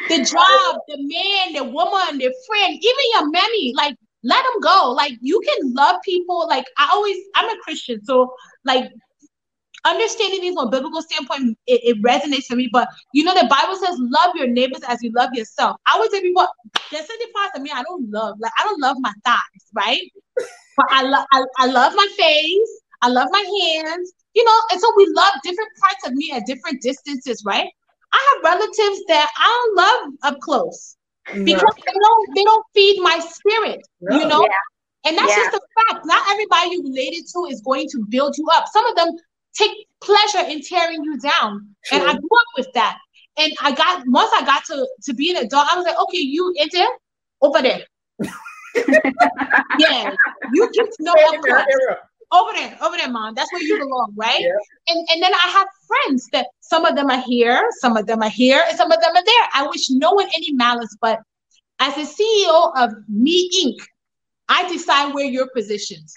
[0.08, 4.92] The job, the man, the woman, the friend, even your mammy, like let them go.
[4.92, 6.48] Like you can love people.
[6.48, 8.32] Like I always, I'm a Christian, so
[8.64, 8.90] like
[9.84, 12.68] understanding these from a biblical standpoint, it, it, resonates for me.
[12.72, 16.10] But you know, the Bible says, "Love your neighbors as you love yourself." I always
[16.10, 16.46] tell people,
[16.90, 18.36] there's certain parts of me I don't love.
[18.40, 20.00] Like I don't love my thighs, right?
[20.76, 22.80] but I love, I, I love my face.
[23.02, 24.12] I love my hands.
[24.34, 27.68] You know, and so we love different parts of me at different distances, right?
[28.12, 33.00] I have relatives that I don't love up close because they don't they don't feed
[33.00, 33.80] my spirit.
[34.00, 34.18] No.
[34.18, 34.42] You know.
[34.42, 34.48] Yeah.
[35.06, 35.36] And that's yeah.
[35.36, 35.60] just a
[35.94, 36.06] fact.
[36.06, 38.66] Not everybody you related to is going to build you up.
[38.72, 39.08] Some of them
[39.58, 41.74] take pleasure in tearing you down.
[41.84, 41.98] True.
[41.98, 42.98] And I grew up with that.
[43.38, 46.18] And I got once I got to to be an adult, I was like, okay,
[46.18, 46.88] you in there,
[47.40, 47.82] over there.
[49.78, 50.14] yeah,
[50.52, 51.14] you get to know
[52.32, 53.34] over there, over there, mom.
[53.34, 54.40] That's where you belong, right?
[54.40, 54.50] Yeah.
[54.88, 58.22] And and then I have friends that some of them are here, some of them
[58.22, 59.48] are here, and some of them are there.
[59.54, 61.20] I wish no one any malice, but
[61.78, 63.84] as a CEO of Me Inc.,
[64.48, 66.12] I decide where your positions,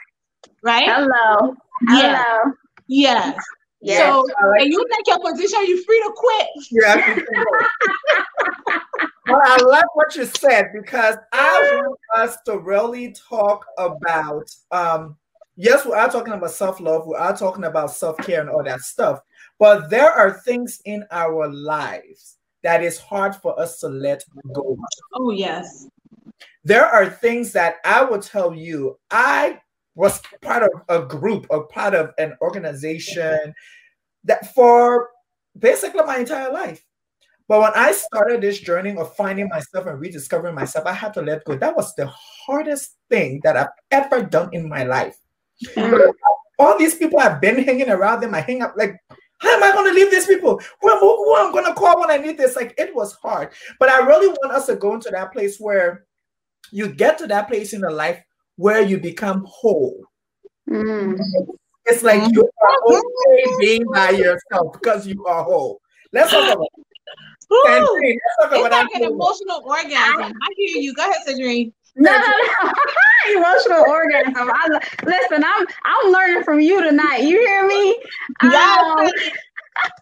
[0.64, 0.86] right?
[0.88, 1.56] Hello.
[1.88, 2.24] Yeah.
[2.24, 2.54] Hello.
[2.92, 3.42] Yes.
[3.80, 4.00] Yes.
[4.00, 4.28] So,
[4.60, 6.48] and you make your position, you're free to quit.
[6.72, 7.20] Yeah.
[9.28, 14.44] well, I love what you said because I want us to really talk about.
[14.72, 15.16] Um,
[15.56, 17.08] yes, we are talking about self love.
[17.08, 19.22] We are talking about self care and all that stuff.
[19.58, 24.22] But there are things in our lives that is hard for us to let
[24.54, 24.78] go.
[25.14, 25.88] Oh yes.
[26.66, 29.00] There are things that I will tell you.
[29.10, 29.62] I
[29.96, 33.54] was part of a group or part of an organization
[34.24, 35.10] that for
[35.58, 36.86] basically my entire life.
[37.48, 41.22] But when I started this journey of finding myself and rediscovering myself, I had to
[41.22, 41.58] let go.
[41.58, 45.18] That was the hardest thing that I've ever done in my life.
[45.76, 46.14] Mm.
[46.58, 48.96] All these people I've been hanging around them, I hang up like,
[49.40, 50.62] how am I going to leave these people?
[50.82, 52.56] Who am, who am I going to call when I need this?
[52.56, 53.50] Like, it was hard.
[53.80, 56.06] But I really want us to go into that place where
[56.72, 58.24] you get to that place in your life
[58.56, 60.00] where you become whole.
[60.70, 61.20] Mm.
[61.86, 65.82] It's like you are okay being by yourself because you are whole.
[66.14, 66.68] Let's talk about
[67.54, 67.82] Ooh, let's
[68.42, 70.34] talk it's like an emotional orgasm.
[70.42, 70.94] I hear you.
[70.94, 71.74] Go ahead, Sandrine.
[71.96, 72.28] No, no,
[72.64, 72.72] no.
[73.36, 74.34] emotional orgasm.
[74.54, 77.24] I, listen, I'm I'm learning from you tonight.
[77.24, 77.98] You hear me?
[78.44, 79.00] Yes.
[79.00, 79.10] Um,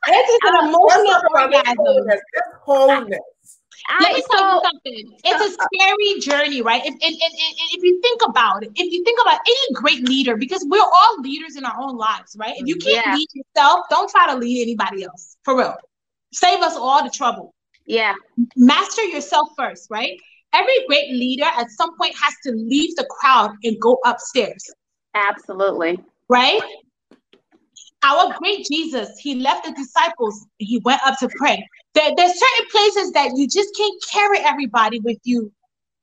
[0.07, 2.19] it's just an emotional orgasm.
[2.63, 3.19] wholeness.
[3.99, 5.17] Let um, me tell you something.
[5.23, 6.81] It's a uh, scary journey, right?
[6.81, 10.07] If, and, and, and if you think about it, if you think about any great
[10.07, 12.53] leader, because we're all leaders in our own lives, right?
[12.57, 13.15] If you can't yeah.
[13.15, 15.37] lead yourself, don't try to lead anybody else.
[15.43, 15.75] For real.
[16.31, 17.53] Save us all the trouble.
[17.85, 18.13] Yeah.
[18.55, 20.17] Master yourself first, right?
[20.53, 24.69] Every great leader at some point has to leave the crowd and go upstairs.
[25.13, 25.99] Absolutely.
[26.27, 26.61] Right?
[28.03, 31.67] Our great Jesus, he left the disciples, he went up to pray.
[31.93, 35.51] There, there's certain places that you just can't carry everybody with you.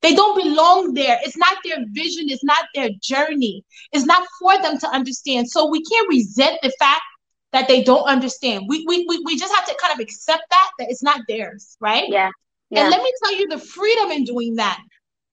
[0.02, 1.18] They don't belong there.
[1.24, 3.64] It's not their vision, it's not their journey.
[3.92, 5.50] It's not for them to understand.
[5.50, 7.02] So we can't resent the fact
[7.52, 8.66] that they don't understand.
[8.68, 11.76] We, we, we, we just have to kind of accept that, that it's not theirs,
[11.80, 12.04] right?
[12.08, 12.30] Yeah.
[12.70, 12.82] yeah.
[12.82, 14.78] And let me tell you the freedom in doing that.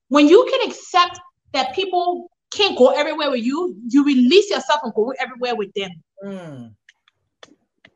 [0.08, 1.20] When you can accept
[1.54, 5.92] that people can't go everywhere with you, you release yourself and go everywhere with them.
[6.24, 6.76] Mm.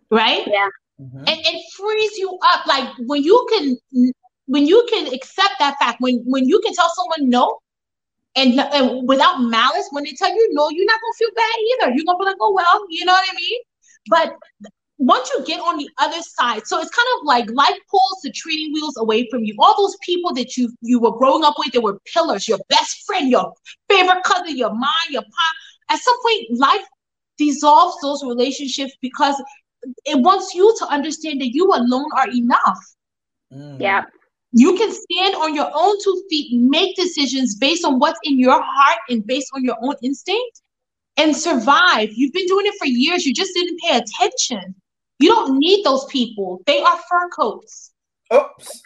[0.09, 0.47] Right?
[0.47, 0.69] Yeah.
[0.99, 1.19] Mm-hmm.
[1.19, 2.65] And it frees you up.
[2.65, 4.11] Like when you can
[4.47, 7.59] when you can accept that fact, when when you can tell someone no,
[8.35, 11.95] and, and without malice, when they tell you no, you're not gonna feel bad either.
[11.95, 13.59] You're gonna be like, oh well, you know what I mean?
[14.09, 14.35] But
[14.99, 18.31] once you get on the other side, so it's kind of like life pulls the
[18.31, 19.55] training wheels away from you.
[19.59, 23.05] All those people that you you were growing up with, they were pillars, your best
[23.05, 23.53] friend, your
[23.89, 25.55] favorite cousin, your mom, your pop.
[25.89, 26.85] At some point, life
[27.37, 29.41] dissolves those relationships because
[30.05, 32.79] it wants you to understand that you alone are enough.
[33.53, 33.79] Mm.
[33.79, 34.03] Yeah.
[34.53, 38.59] You can stand on your own two feet, make decisions based on what's in your
[38.59, 40.61] heart and based on your own instinct
[41.17, 42.09] and survive.
[42.13, 43.25] You've been doing it for years.
[43.25, 44.73] You just didn't pay attention.
[45.19, 46.61] You don't need those people.
[46.65, 47.91] They are fur coats.
[48.33, 48.83] Oops.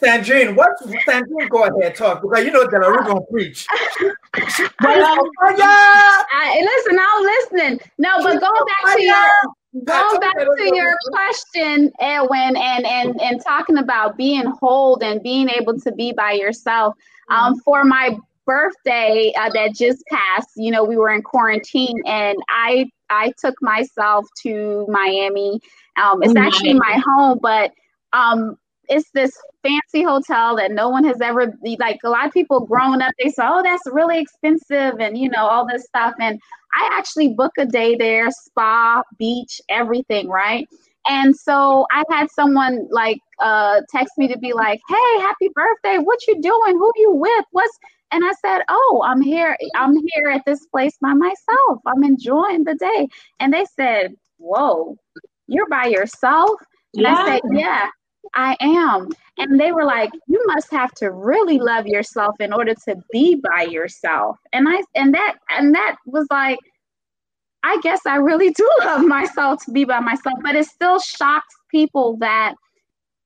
[0.00, 0.70] Sandrine, what
[1.06, 3.66] Sandrine go ahead talk because you know that we're gonna preach.
[4.00, 7.80] but, um, I, listen, I'm listening.
[7.98, 13.42] No, but going back to your going back to your question, Edwin, and and and
[13.44, 16.94] talking about being whole and being able to be by yourself.
[17.28, 22.36] Um, for my birthday uh, that just passed, you know, we were in quarantine, and
[22.48, 25.60] I I took myself to Miami.
[26.02, 27.72] Um, it's actually my home, but
[28.12, 28.56] um,
[28.90, 29.32] it's this
[29.62, 33.30] fancy hotel that no one has ever like a lot of people growing up they
[33.30, 36.38] say oh that's really expensive and you know all this stuff and
[36.74, 40.66] i actually book a day there spa beach everything right
[41.08, 45.98] and so i had someone like uh text me to be like hey happy birthday
[45.98, 47.78] what you doing who you with what's
[48.12, 52.64] and i said oh i'm here i'm here at this place by myself i'm enjoying
[52.64, 54.96] the day and they said whoa
[55.46, 56.60] you're by yourself
[56.94, 57.14] and yeah.
[57.14, 57.88] i said yeah
[58.34, 59.08] I am.
[59.38, 63.40] And they were like, you must have to really love yourself in order to be
[63.54, 64.36] by yourself.
[64.52, 66.58] And I and that and that was like,
[67.62, 71.54] I guess I really do love myself to be by myself, but it still shocks
[71.70, 72.54] people that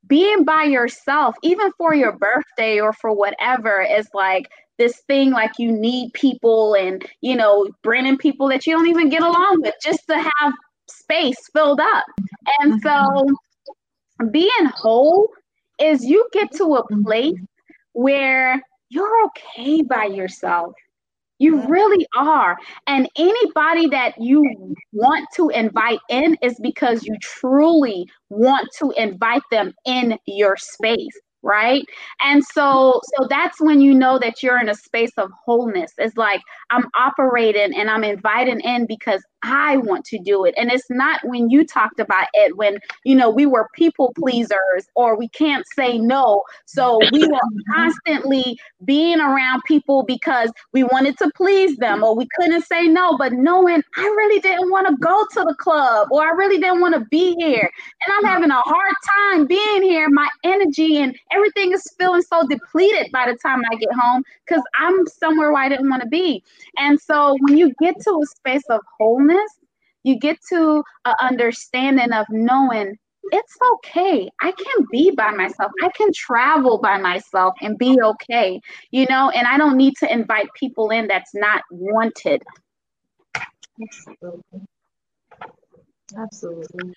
[0.06, 5.52] being by yourself, even for your birthday or for whatever, is like this thing like
[5.58, 9.74] you need people and you know bringing people that you don't even get along with
[9.80, 10.52] just to have
[10.90, 12.04] space filled up
[12.60, 13.34] and so mm-hmm
[14.30, 15.28] being whole
[15.80, 17.38] is you get to a place
[17.92, 20.72] where you're okay by yourself.
[21.38, 22.56] You really are.
[22.86, 29.42] And anybody that you want to invite in is because you truly want to invite
[29.50, 31.84] them in your space right?
[32.22, 35.92] And so so that's when you know that you're in a space of wholeness.
[35.98, 40.54] It's like i'm operating and i'm inviting in because I want to do it.
[40.56, 44.86] And it's not when you talked about it when, you know, we were people pleasers
[44.94, 46.42] or we can't say no.
[46.64, 47.38] So we were
[47.74, 53.18] constantly being around people because we wanted to please them or we couldn't say no,
[53.18, 56.80] but knowing I really didn't want to go to the club or I really didn't
[56.80, 57.70] want to be here.
[58.06, 58.94] And I'm having a hard
[59.30, 60.08] time being here.
[60.08, 64.62] My energy and everything is feeling so depleted by the time I get home because
[64.78, 66.42] I'm somewhere where I didn't want to be.
[66.78, 69.33] And so when you get to a space of wholeness,
[70.02, 72.96] you get to an understanding of knowing
[73.32, 74.28] it's okay.
[74.40, 75.72] I can be by myself.
[75.82, 78.60] I can travel by myself and be okay,
[78.90, 82.42] you know, and I don't need to invite people in that's not wanted.
[83.82, 84.60] Absolutely.
[86.16, 86.94] Absolutely.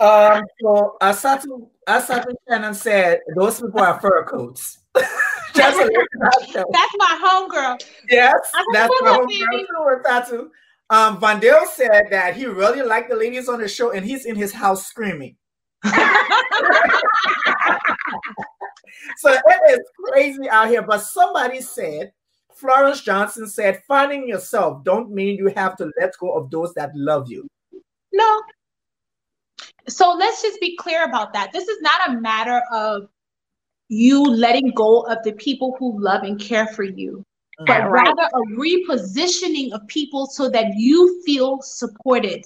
[0.00, 4.78] Um, so Asatu, Asatu Shannon said those people are fur coats.
[4.94, 7.80] that's my homegirl.
[8.10, 8.34] Yes,
[8.72, 10.50] that's my homegirl too,
[10.90, 14.36] um, Vandale said that he really liked the ladies on the show and he's in
[14.36, 15.36] his house screaming.
[15.84, 15.92] so
[19.32, 20.82] it is crazy out here.
[20.82, 22.12] But somebody said,
[22.54, 26.90] Florence Johnson said, finding yourself don't mean you have to let go of those that
[26.94, 27.46] love you.
[28.12, 28.42] No.
[29.88, 31.52] So let's just be clear about that.
[31.52, 33.08] This is not a matter of
[33.88, 37.24] you letting go of the people who love and care for you
[37.66, 38.06] but right.
[38.06, 42.44] rather a repositioning of people so that you feel supported,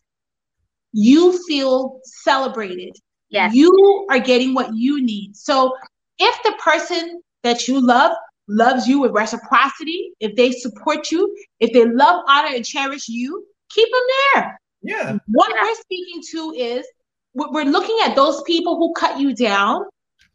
[0.92, 2.96] you feel celebrated,
[3.28, 3.54] yes.
[3.54, 5.36] you are getting what you need.
[5.36, 5.74] So
[6.18, 8.12] if the person that you love
[8.48, 13.46] loves you with reciprocity, if they support you, if they love, honor, and cherish you,
[13.68, 14.02] keep them
[14.34, 14.60] there.
[14.82, 15.18] Yeah.
[15.26, 15.62] What yeah.
[15.62, 16.86] we're speaking to is
[17.34, 19.84] we're looking at those people who cut you down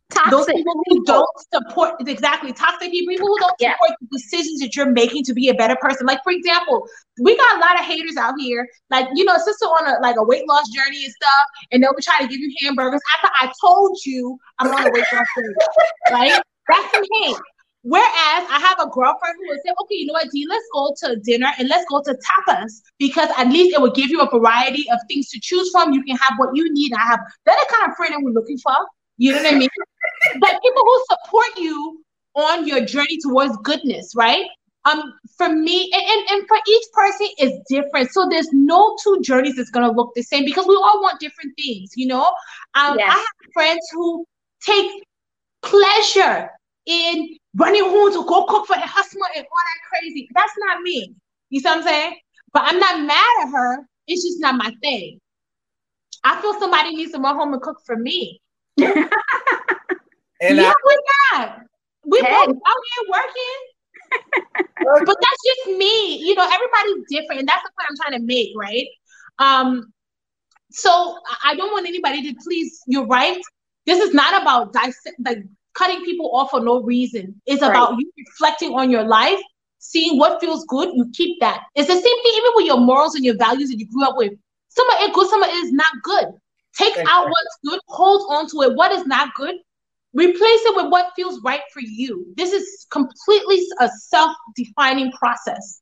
[0.10, 3.74] Toxic those people who don't support exactly toxic people, people who don't yeah.
[3.74, 6.08] support the decisions that you're making to be a better person.
[6.08, 6.88] Like for example,
[7.22, 8.66] we got a lot of haters out here.
[8.89, 11.93] Like you know, sister on a like a weight loss journey and stuff, and they'll
[11.93, 15.26] be trying to give you hamburgers after I told you I'm on a weight loss
[15.36, 15.55] journey.
[16.12, 16.41] right?
[16.70, 17.38] That's some hate.
[17.84, 20.93] Whereas I have a girlfriend who would say, okay, you know what, D, let's go
[21.03, 24.30] to dinner and let's go to tapas because at least it will give you a
[24.30, 25.93] variety of things to choose from.
[25.93, 26.91] You can have what you need.
[26.93, 28.76] I have that kind of friend that we're looking for.
[29.18, 29.70] You know what I mean?
[30.39, 32.03] but people who support you
[32.36, 34.45] on your journey towards goodness, right?
[34.86, 38.11] Um, for me, and, and, and for each person is different.
[38.11, 41.53] So there's no two journeys that's gonna look the same because we all want different
[41.57, 42.26] things, you know.
[42.76, 43.09] Um, yes.
[43.09, 44.26] I have friends who
[44.65, 45.03] take
[45.61, 46.49] pleasure
[46.86, 50.30] in running home to go cook for the husband and all that crazy.
[50.34, 51.13] That's not me.
[51.49, 52.15] You see what I'm saying?
[52.53, 53.88] But I'm not mad at her.
[54.07, 55.20] It's just not my thing.
[56.24, 58.39] I feel somebody needs to run home and cook for me.
[60.39, 61.59] And yeah, I, we're not.
[62.05, 62.32] We hey.
[62.32, 65.05] both out here working.
[65.05, 66.17] but that's just me.
[66.17, 68.88] You know, everybody's different, and that's the point I'm trying to make, right?
[69.39, 69.91] Um,
[70.71, 72.82] so I don't want anybody to please.
[72.88, 73.39] You're right.
[73.86, 75.39] This is not about dissect, like
[75.73, 77.41] cutting people off for no reason.
[77.45, 77.71] It's right.
[77.71, 79.39] about you reflecting on your life,
[79.80, 80.89] seeing what feels good.
[80.93, 81.63] You keep that.
[81.75, 84.17] It's the same thing even with your morals and your values that you grew up
[84.17, 84.34] with.
[84.69, 86.28] Some of it good, some of it is not good.
[86.78, 88.75] Take out what's good, hold on to it.
[88.75, 89.55] What is not good,
[90.17, 92.25] Replace it with what feels right for you.
[92.38, 95.82] This is completely a self-defining process.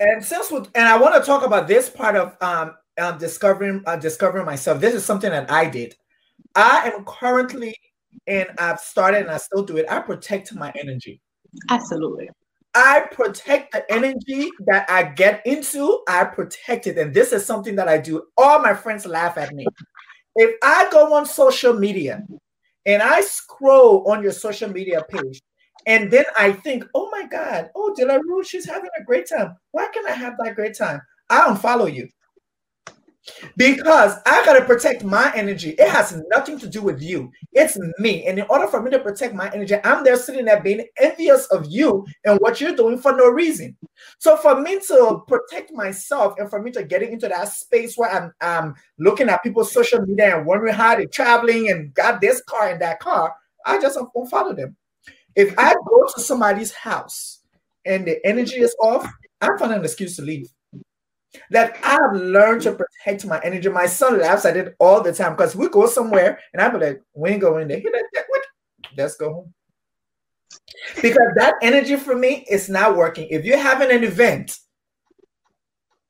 [0.00, 3.82] And since we, and I want to talk about this part of um, um discovering
[3.86, 4.80] uh, discovering myself.
[4.80, 5.94] This is something that I did.
[6.54, 7.76] I am currently,
[8.26, 9.84] and I've started, and I still do it.
[9.90, 11.20] I protect my energy.
[11.68, 12.30] Absolutely.
[12.74, 16.02] I protect the energy that I get into.
[16.08, 18.24] I protect it, and this is something that I do.
[18.36, 19.66] All my friends laugh at me.
[20.36, 22.24] If I go on social media
[22.86, 25.40] and I scroll on your social media page,
[25.86, 29.56] and then I think, oh my God, oh, Delarue, she's having a great time.
[29.72, 31.00] Why can't I have that great time?
[31.30, 32.08] I unfollow you
[33.56, 35.70] because I got to protect my energy.
[35.70, 37.30] It has nothing to do with you.
[37.52, 38.26] It's me.
[38.26, 41.46] And in order for me to protect my energy, I'm there sitting there being envious
[41.46, 43.76] of you and what you're doing for no reason.
[44.18, 48.10] So for me to protect myself and for me to get into that space where
[48.10, 52.42] I'm, I'm looking at people's social media and wondering how they're traveling and got this
[52.42, 53.34] car and that car,
[53.66, 54.76] I just don't follow them.
[55.34, 57.40] If I go to somebody's house
[57.84, 59.08] and the energy is off,
[59.40, 60.48] I find an excuse to leave
[61.50, 63.68] that I've learned to protect my energy.
[63.68, 67.02] My son laughs at it all the time because we go somewhere and I'm like,
[67.14, 67.82] we ain't going there.
[68.96, 69.54] Let's go home.
[71.02, 73.28] because that energy for me is not working.
[73.30, 74.58] If you're having an event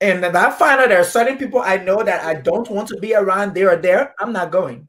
[0.01, 2.99] and I find out there are certain people I know that I don't want to
[2.99, 4.89] be around there or there, I'm not going.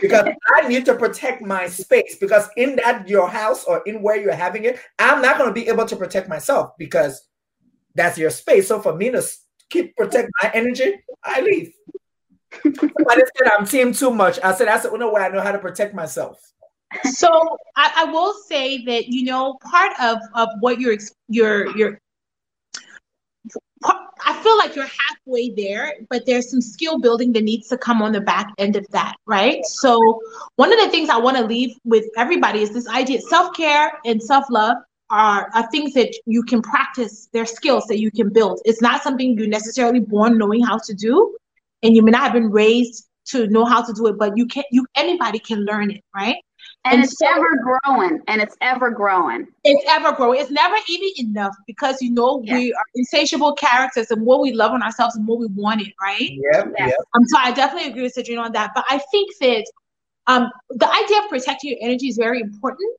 [0.00, 2.16] Because I need to protect my space.
[2.20, 5.54] Because in that your house or in where you're having it, I'm not going to
[5.54, 7.26] be able to protect myself because
[7.98, 8.68] that's your space.
[8.68, 9.22] So for me to
[9.70, 10.94] keep protect my energy,
[11.24, 11.72] I leave.
[12.62, 14.38] Somebody said I'm seeing too much.
[14.42, 16.40] I said that's the only way I know how to protect myself
[17.04, 17.28] so
[17.76, 20.96] I, I, will say that you know part of of what you're
[21.28, 22.00] you're you're
[24.20, 28.02] I feel like you're halfway there, but there's some skill building that needs to come
[28.02, 29.64] on the back end of that, right?
[29.64, 30.20] So
[30.56, 33.56] one of the things I want to leave with everybody is this idea: of self
[33.56, 34.76] care and self love
[35.10, 37.28] are, are things that you can practice.
[37.32, 38.60] They're skills that you can build.
[38.64, 41.36] It's not something you're necessarily born knowing how to do,
[41.82, 44.46] and you may not have been raised to know how to do it, but you
[44.46, 44.64] can.
[44.70, 46.36] You anybody can learn it, right?
[46.84, 47.48] And, and it's so, ever
[47.84, 49.46] growing and it's ever growing.
[49.64, 50.40] It's ever growing.
[50.40, 52.54] It's never even enough because you know yes.
[52.54, 55.92] we are insatiable characters and more we love on ourselves and more we want it,
[56.00, 56.20] right?
[56.20, 56.64] Yeah.
[56.78, 56.90] Yes.
[56.90, 56.98] Yep.
[57.14, 58.70] Um, so I definitely agree with Cedrina on that.
[58.74, 59.64] But I think that
[60.28, 62.96] um the idea of protecting your energy is very important.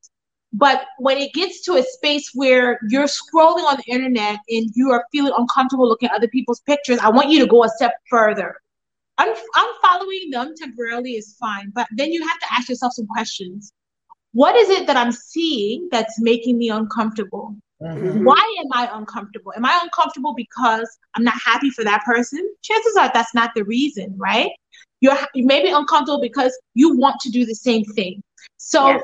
[0.51, 4.91] But when it gets to a space where you're scrolling on the internet and you
[4.91, 7.93] are feeling uncomfortable looking at other people's pictures, I want you to go a step
[8.09, 8.55] further
[9.19, 13.71] un- unfollowing them temporarily is fine, but then you have to ask yourself some questions.
[14.33, 17.55] What is it that I'm seeing that's making me uncomfortable?
[17.81, 18.23] Mm-hmm.
[18.23, 19.53] Why am I uncomfortable?
[19.55, 22.47] Am I uncomfortable because I'm not happy for that person?
[22.61, 24.51] Chances are that's not the reason, right?
[25.01, 28.21] You're you may be uncomfortable because you want to do the same thing.
[28.57, 29.01] So yes.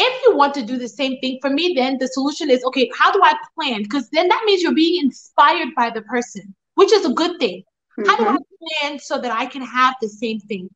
[0.00, 2.90] If you want to do the same thing, for me, then the solution is okay,
[2.98, 3.82] how do I plan?
[3.82, 7.62] Because then that means you're being inspired by the person, which is a good thing.
[7.98, 8.08] Mm-hmm.
[8.08, 8.86] How do I mm-hmm.
[8.86, 10.68] plan so that I can have the same thing?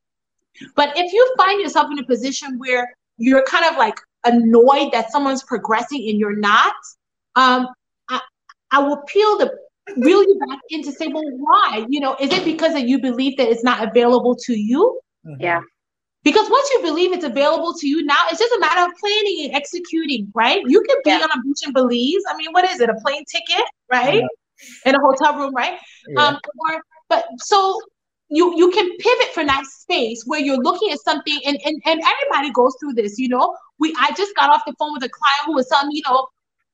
[0.76, 5.10] But if you find yourself in a position where you're kind of like annoyed that
[5.10, 6.74] someone's progressing and you're not,
[7.36, 7.68] um,
[8.08, 8.20] I,
[8.70, 9.52] I will peel the
[9.96, 11.86] reel you back in to say, well, why?
[11.88, 15.00] You know, is it because that you believe that it's not available to you?
[15.38, 15.60] Yeah.
[16.24, 19.44] Because once you believe it's available to you now, it's just a matter of planning
[19.44, 20.62] and executing, right?
[20.66, 21.18] You can be yeah.
[21.18, 22.22] on a beach in Belize.
[22.28, 22.88] I mean, what is it?
[22.88, 24.22] A plane ticket, right?
[24.22, 24.90] Yeah.
[24.90, 25.78] In a hotel room, right?
[26.08, 26.22] Yeah.
[26.22, 27.78] Um, or but so
[28.28, 32.00] you you can pivot from that space where you're looking at something and, and and
[32.00, 35.08] everybody goes through this you know we i just got off the phone with a
[35.08, 36.26] client who was telling me you know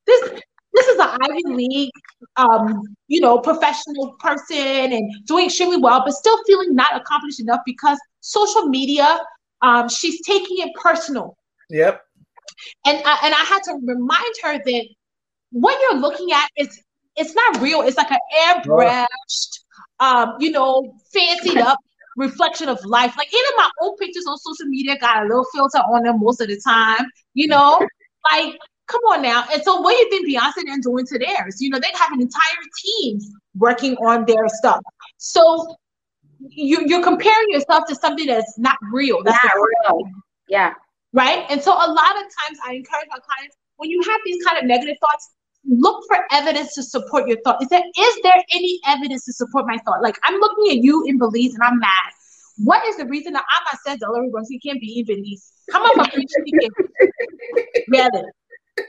[0.07, 0.41] this
[0.73, 1.91] this is an ivy league
[2.37, 7.61] um you know professional person and doing extremely well but still feeling not accomplished enough
[7.67, 9.19] because social media
[9.63, 11.37] um she's taking it personal
[11.69, 12.03] yep
[12.87, 14.89] and I, and i had to remind her that
[15.53, 16.83] what you're looking at is
[17.17, 19.61] it's not real it's like an airbrushed
[20.01, 21.79] um, you know, fancied up
[22.17, 23.17] reflection of life.
[23.17, 26.41] Like even my own pictures on social media got a little filter on them most
[26.41, 27.79] of the time, you know,
[28.33, 29.45] like come on now.
[29.53, 31.61] And so what do you think Beyonce then doing to theirs?
[31.61, 32.41] You know, they have an entire
[32.83, 33.21] team
[33.57, 34.81] working on their stuff.
[35.19, 35.77] So
[36.49, 39.23] you, you're comparing yourself to something that's not real.
[39.23, 40.03] That's not real.
[40.49, 40.75] Yeah.
[41.13, 41.45] Right.
[41.51, 44.59] And so a lot of times I encourage my clients when you have these kind
[44.59, 45.31] of negative thoughts,
[45.65, 47.63] look for evidence to support your thought.
[47.63, 50.03] Is there is there any evidence to support my thought?
[50.03, 52.13] Like I'm looking at you in Belize and I'm mad.
[52.59, 55.53] What is the reason that I'm not said dollar once you can't be in Belize?
[55.71, 56.11] Come on, my
[57.89, 58.25] Really.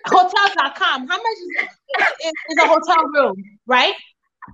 [0.08, 1.08] Hotels.com.
[1.08, 1.68] How much is,
[2.26, 3.36] is, is a hotel room,
[3.66, 3.94] right?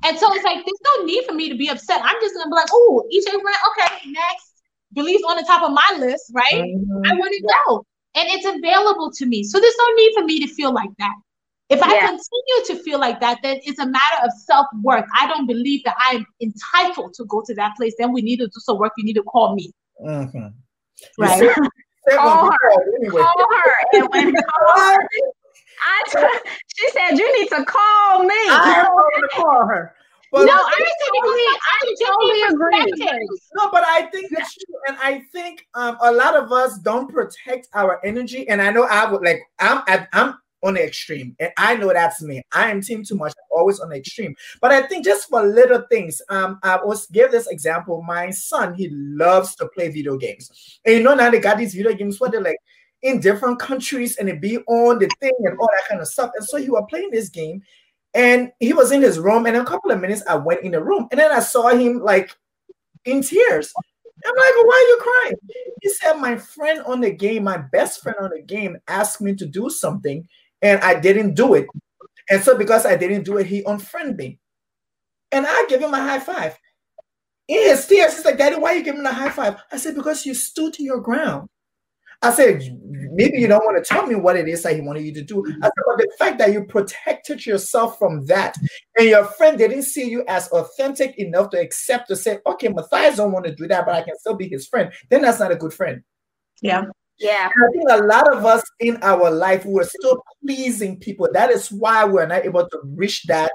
[0.04, 2.02] And so it's like there's no need for me to be upset.
[2.04, 4.54] I'm just gonna be like, oh, EJ went okay, next.
[4.94, 6.54] Belize on the top of my list, right?
[6.54, 7.02] Mm-hmm.
[7.06, 7.86] I want to go.
[8.16, 9.44] And it's available to me.
[9.44, 11.14] So there's no need for me to feel like that.
[11.70, 12.08] If I yeah.
[12.08, 15.06] continue to feel like that, then it's a matter of self worth.
[15.14, 17.94] I don't believe that I'm entitled to go to that place.
[18.00, 18.94] Then we need to do some work.
[18.98, 19.74] You need to call me.
[20.02, 20.48] Mm-hmm.
[21.18, 21.56] Right.
[22.12, 22.96] call her.
[23.00, 23.22] Anyway.
[23.22, 23.74] Call her.
[23.94, 25.10] And when call her,
[25.86, 28.36] I t- she said you need to call me.
[28.50, 29.94] I don't want to call her.
[30.32, 33.28] But no, I totally, I totally agree.
[33.56, 37.10] No, but I think that's true, and I think um, a lot of us don't
[37.10, 38.48] protect our energy.
[38.50, 41.36] And I know I would like I'm I'm on the extreme.
[41.40, 42.42] And I know that's me.
[42.52, 44.36] I am team too much, always on the extreme.
[44.62, 48.02] But I think just for little things, um, I was give this example.
[48.02, 50.80] My son, he loves to play video games.
[50.86, 52.58] And you know now they got these video games where they're like
[53.04, 56.32] in different countries and it be on the thing and all that kind of stuff.
[56.36, 57.62] And so he was playing this game
[58.14, 59.46] and he was in his room.
[59.46, 62.00] And a couple of minutes, I went in the room and then I saw him
[62.00, 62.36] like
[63.06, 63.72] in tears.
[64.26, 65.36] I'm like, why are you crying?
[65.82, 69.36] He said, My friend on the game, my best friend on the game, asked me
[69.36, 70.28] to do something
[70.62, 71.68] and I didn't do it.
[72.30, 74.40] And so because I didn't do it, he unfriended me.
[75.32, 76.58] And I give him a high five.
[77.48, 79.62] In his tears, he's like, Daddy, why are you giving a high five?
[79.72, 81.48] I said, because you stood to your ground.
[82.22, 82.62] I said,
[83.12, 85.22] maybe you don't want to tell me what it is that he wanted you to
[85.22, 85.46] do.
[85.46, 88.56] I said, but the fact that you protected yourself from that
[88.98, 93.18] and your friend didn't see you as authentic enough to accept to say, okay, Matthias
[93.18, 95.52] don't want to do that, but I can still be his friend, then that's not
[95.52, 96.02] a good friend.
[96.62, 96.86] Yeah.
[97.20, 97.50] Yeah.
[97.56, 101.28] And I think a lot of us in our life, we're still pleasing people.
[101.34, 103.52] That is why we're not able to reach that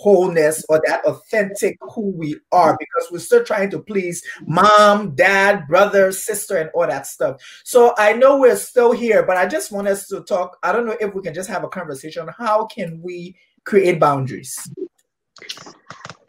[0.00, 5.68] wholeness or that authentic who we are because we're still trying to please mom, dad,
[5.68, 7.36] brother, sister, and all that stuff.
[7.64, 10.58] So I know we're still here, but I just want us to talk.
[10.62, 14.56] I don't know if we can just have a conversation how can we create boundaries.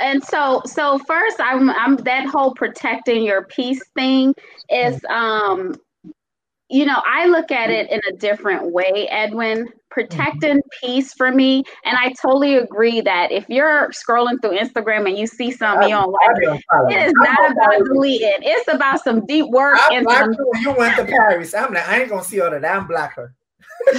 [0.02, 4.34] And so, so first, I'm, I'm that whole protecting your peace thing
[4.70, 5.76] is, um,
[6.72, 7.74] you know, I look at mm.
[7.74, 9.68] it in a different way, Edwin.
[9.90, 10.88] Protecting mm-hmm.
[10.88, 15.28] peace for me, and I totally agree that if you're scrolling through Instagram and you
[15.28, 18.38] see something you don't like, it is not about deleting.
[18.40, 19.78] It's about some deep work.
[19.78, 21.54] I and some, you went to Paris.
[21.54, 22.74] I'm like, I ain't gonna see all of that.
[22.74, 23.36] I'm blacker.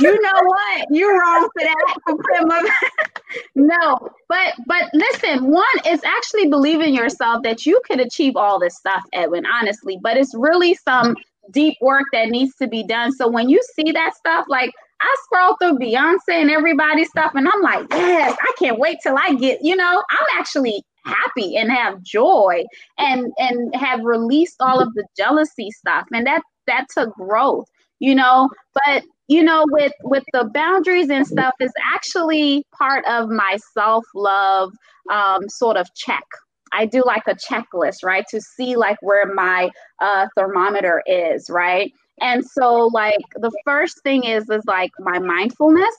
[0.01, 0.87] you know what?
[0.91, 2.71] You're wrong for that.
[3.55, 8.77] no, but but listen, one is actually believing yourself that you could achieve all this
[8.77, 9.45] stuff, Edwin.
[9.45, 11.17] Honestly, but it's really some
[11.51, 13.13] deep work that needs to be done.
[13.13, 17.49] So when you see that stuff, like I scroll through Beyonce and everybody's stuff, and
[17.49, 21.71] I'm like, yes, I can't wait till I get, you know, I'm actually happy and
[21.71, 22.63] have joy
[22.99, 26.07] and and have released all of the jealousy stuff.
[26.13, 27.67] And that that took growth,
[27.99, 28.49] you know.
[28.75, 34.73] But you know, with with the boundaries and stuff is actually part of my self-love
[35.11, 36.25] um, sort of check
[36.73, 39.71] I do like a checklist, right, to see like where my
[40.01, 41.93] uh, thermometer is, right?
[42.21, 45.95] And so, like, the first thing is is like my mindfulness.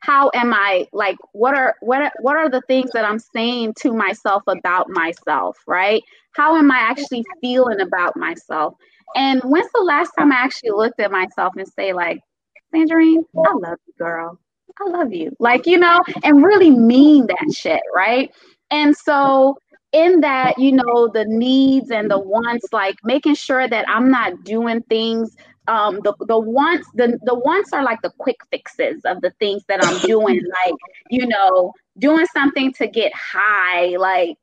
[0.00, 1.16] How am I like?
[1.32, 5.58] What are what are, what are the things that I'm saying to myself about myself,
[5.66, 6.02] right?
[6.32, 8.74] How am I actually feeling about myself?
[9.16, 12.20] And when's the last time I actually looked at myself and say like,
[12.74, 14.38] Sandrine, I love you, girl.
[14.80, 15.32] I love you.
[15.40, 18.30] Like, you know, and really mean that shit, right?
[18.70, 19.56] And so
[19.92, 24.44] in that, you know, the needs and the wants, like making sure that I'm not
[24.44, 25.36] doing things.
[25.68, 29.62] Um, the the wants the the wants are like the quick fixes of the things
[29.68, 30.74] that I'm doing, like
[31.10, 34.36] you know, doing something to get high, like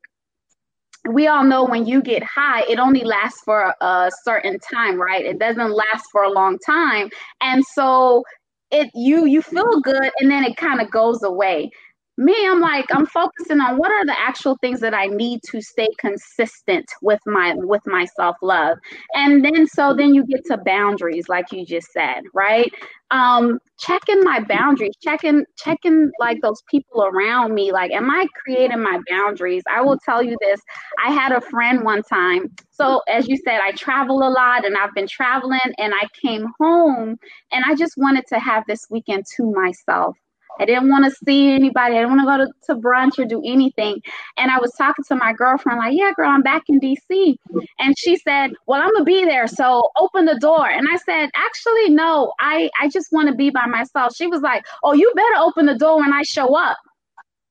[1.08, 5.24] we all know when you get high, it only lasts for a certain time, right?
[5.24, 7.08] It doesn't last for a long time.
[7.40, 8.24] And so
[8.70, 11.70] it you you feel good and then it kind of goes away
[12.18, 15.60] me i'm like i'm focusing on what are the actual things that i need to
[15.60, 18.76] stay consistent with my with my self-love.
[19.14, 22.72] And then so then you get to boundaries like you just said right?
[23.10, 28.82] Um checking my boundaries checking checking like those people around me like am i creating
[28.82, 29.62] my boundaries?
[29.70, 30.60] I will tell you this
[31.04, 34.76] i had a friend one time so as you said i travel a lot and
[34.76, 37.16] i've been traveling and i came home
[37.52, 40.16] and i just wanted to have this weekend to myself
[40.58, 41.94] I didn't want to see anybody.
[41.94, 44.00] I didn't want to go to, to brunch or do anything.
[44.36, 47.36] And I was talking to my girlfriend, like, yeah, girl, I'm back in DC.
[47.78, 49.46] And she said, Well, I'm gonna be there.
[49.46, 50.68] So open the door.
[50.68, 54.14] And I said, actually, no, I, I just want to be by myself.
[54.14, 56.76] She was like, Oh, you better open the door when I show up.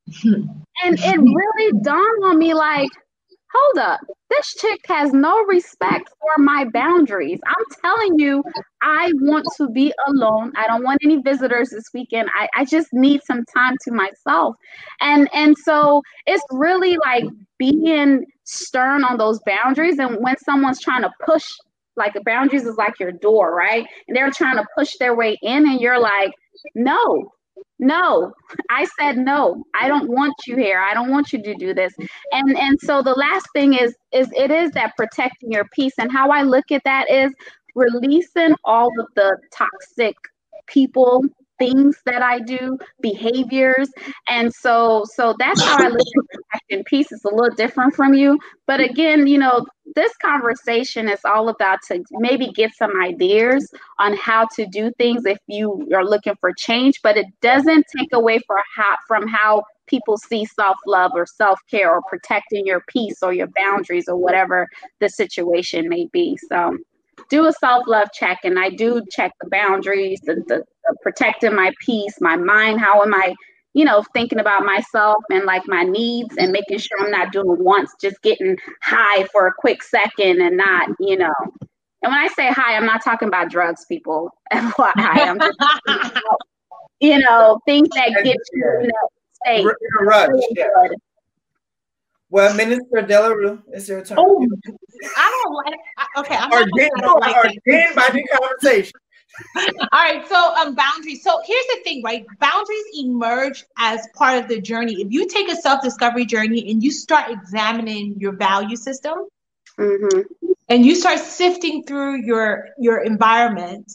[0.23, 0.47] and
[0.83, 2.89] it really dawned on me like,
[3.53, 7.39] hold up, this chick has no respect for my boundaries.
[7.45, 8.43] I'm telling you,
[8.81, 10.51] I want to be alone.
[10.55, 12.29] I don't want any visitors this weekend.
[12.37, 14.55] I, I just need some time to myself.
[15.01, 17.25] And and so it's really like
[17.57, 19.99] being stern on those boundaries.
[19.99, 21.45] And when someone's trying to push,
[21.95, 23.85] like the boundaries is like your door, right?
[24.07, 26.31] And they're trying to push their way in, and you're like,
[26.75, 27.31] no,
[27.79, 28.33] no
[28.69, 29.63] i said no.
[29.79, 30.79] I don't want you here.
[30.79, 31.93] I don't want you to do this.
[32.31, 35.93] And and so the last thing is is it is that protecting your peace.
[35.97, 37.33] And how i look at that is
[37.75, 40.15] releasing all of the toxic
[40.67, 41.23] people
[41.59, 43.89] things that I do, behaviors.
[44.29, 47.11] And so so that's how I look at protecting peace.
[47.11, 48.39] It's a little different from you.
[48.65, 54.15] But again, you know, this conversation is all about to maybe get some ideas on
[54.15, 58.39] how to do things if you are looking for change, but it doesn't take away
[58.45, 63.47] for how, from how people see self-love or self-care or protecting your peace or your
[63.55, 64.67] boundaries or whatever
[64.99, 66.37] the situation may be.
[66.49, 66.77] So
[67.29, 71.71] do a self-love check and I do check the boundaries, the, the, the protecting my
[71.85, 73.35] peace, my mind, how am I,
[73.73, 77.63] you know, thinking about myself and like my needs and making sure I'm not doing
[77.63, 81.33] once, just getting high for a quick second and not, you know.
[82.03, 84.29] And when I say high, I'm not talking about drugs, people.
[84.53, 86.39] FYI, I'm just about,
[86.99, 88.93] you know, things that get you in a
[89.33, 89.67] state.
[90.01, 90.65] Rush, yeah.
[92.29, 94.17] Well, Minister Delarue, it's your turn.
[94.19, 94.45] Oh,
[95.15, 95.79] I don't like.
[96.17, 98.93] Okay, I'm ordained, I don't like ordained by the conversation.
[99.55, 101.23] All right, so um boundaries.
[101.23, 102.25] So here's the thing, right?
[102.39, 105.01] Boundaries emerge as part of the journey.
[105.01, 109.27] If you take a self-discovery journey and you start examining your value system
[109.77, 110.21] mm-hmm.
[110.69, 113.91] and you start sifting through your your environment,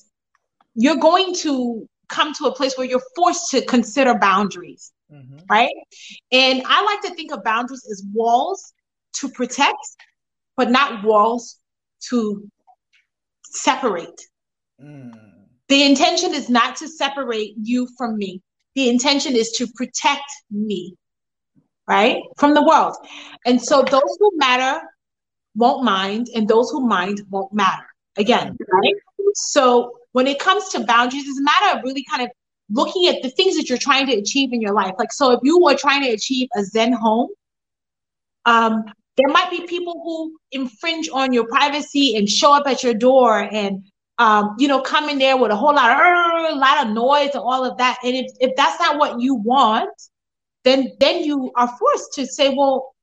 [0.75, 4.93] you're going to come to a place where you're forced to consider boundaries.
[5.13, 5.39] Mm-hmm.
[5.49, 5.75] Right.
[6.31, 8.73] And I like to think of boundaries as walls
[9.17, 9.77] to protect,
[10.57, 11.59] but not walls
[12.09, 12.49] to
[13.45, 14.21] separate.
[14.83, 15.13] Mm.
[15.69, 18.43] The intention is not to separate you from me.
[18.75, 20.97] The intention is to protect me,
[21.87, 22.17] right?
[22.39, 22.97] From the world.
[23.45, 24.81] And so those who matter
[25.55, 27.85] won't mind, and those who mind won't matter.
[28.17, 28.95] Again, right?
[29.35, 32.31] So when it comes to boundaries, it's a matter of really kind of
[32.71, 34.95] looking at the things that you're trying to achieve in your life.
[34.99, 37.29] Like, so if you were trying to achieve a Zen home,
[38.45, 38.85] um,
[39.17, 43.41] there might be people who infringe on your privacy and show up at your door
[43.41, 43.85] and
[44.19, 47.31] um, you know, come in there with a whole lot of a lot of noise
[47.35, 47.99] and all of that.
[48.05, 49.91] And if, if that's not what you want,
[50.65, 52.95] then then you are forced to say, well,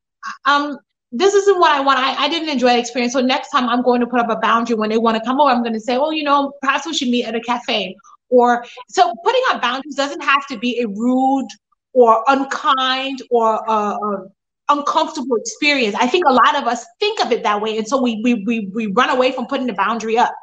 [0.46, 0.78] um,
[1.12, 2.00] this isn't what I want.
[2.00, 3.14] I, I didn't enjoy the experience.
[3.14, 5.42] So next time I'm going to put up a boundary when they want to come
[5.42, 7.96] over, I'm going to say, oh, you know, perhaps we should meet at a cafe.
[8.30, 11.48] Or so putting up boundaries doesn't have to be a rude
[11.94, 14.26] or unkind or uh, uh,
[14.70, 15.96] uncomfortable experience.
[15.96, 17.78] I think a lot of us think of it that way.
[17.78, 20.34] And so we, we, we, we run away from putting the boundary up.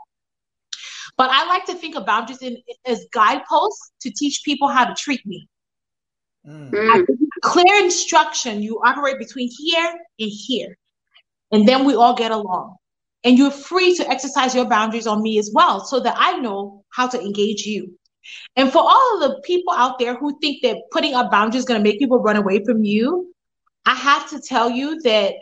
[1.17, 4.95] But I like to think of boundaries in, as guideposts to teach people how to
[4.95, 5.49] treat me.
[6.47, 7.07] Mm.
[7.43, 10.77] Clear instruction, you operate between here and here.
[11.53, 12.76] And then we all get along.
[13.27, 16.85] And you're free to exercise your boundaries on me as well so that I know
[16.91, 17.99] how to engage you.
[18.55, 21.67] And for all of the people out there who think that putting up boundaries is
[21.67, 23.35] going to make people run away from you,
[23.85, 25.35] I have to tell you that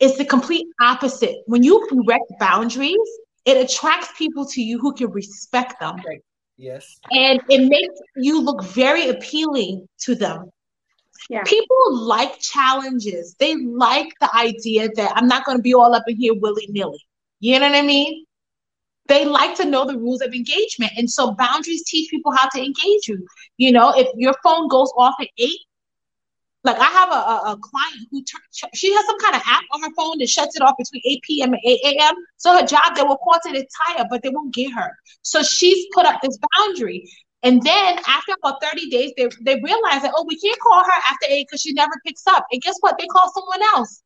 [0.00, 1.36] it's the complete opposite.
[1.46, 2.96] When you erect boundaries,
[3.44, 5.96] it attracts people to you who can respect them.
[6.56, 6.98] Yes.
[7.10, 10.50] And it makes you look very appealing to them.
[11.28, 11.42] Yeah.
[11.44, 13.34] People like challenges.
[13.38, 16.66] They like the idea that I'm not going to be all up in here willy
[16.70, 17.04] nilly.
[17.40, 18.24] You know what I mean?
[19.08, 20.92] They like to know the rules of engagement.
[20.96, 23.24] And so boundaries teach people how to engage you.
[23.56, 25.60] You know, if your phone goes off at eight,
[26.66, 28.24] like I have a, a, a client who
[28.74, 31.22] she has some kind of app on her phone that shuts it off between 8
[31.22, 31.52] p.m.
[31.52, 32.14] and 8 a.m.
[32.38, 34.90] So her job, they will call to retire, but they won't get her.
[35.22, 37.08] So she's put up this boundary.
[37.46, 41.00] And then after about 30 days, they, they realize that, oh, we can't call her
[41.08, 42.44] after 8 because she never picks up.
[42.50, 42.98] And guess what?
[42.98, 44.02] They call someone else.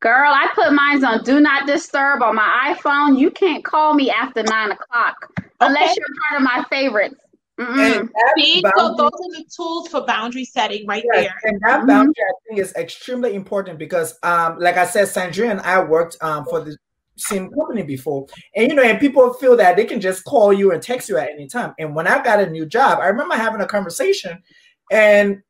[0.00, 3.18] Girl, I put mine on do not disturb on my iPhone.
[3.18, 5.16] You can't call me after nine o'clock
[5.60, 5.98] unless okay.
[5.98, 7.16] you're part of my favorites.
[7.58, 11.50] And See, so those are the tools for boundary setting right yes, there.
[11.50, 11.88] And that mm-hmm.
[11.88, 16.16] boundary I think is extremely important because um, like I said, Sandrine and I worked
[16.20, 16.76] um, for the
[17.18, 18.26] same company before.
[18.54, 21.18] And you know, and people feel that they can just call you and text you
[21.18, 21.74] at any time.
[21.78, 24.42] And when I got a new job, I remember having a conversation
[24.90, 25.42] and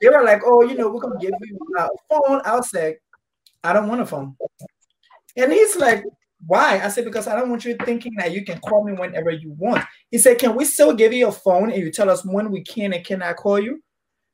[0.00, 2.40] they were like, Oh, you know, we're gonna give you a phone.
[2.44, 2.96] I'll say,
[3.62, 4.36] I don't want a phone.
[5.36, 6.04] And he's like,
[6.46, 6.80] why?
[6.82, 9.52] I said, because I don't want you thinking that you can call me whenever you
[9.52, 9.84] want.
[10.10, 12.62] He said, Can we still give you a phone and you tell us when we
[12.62, 13.82] can and cannot call you?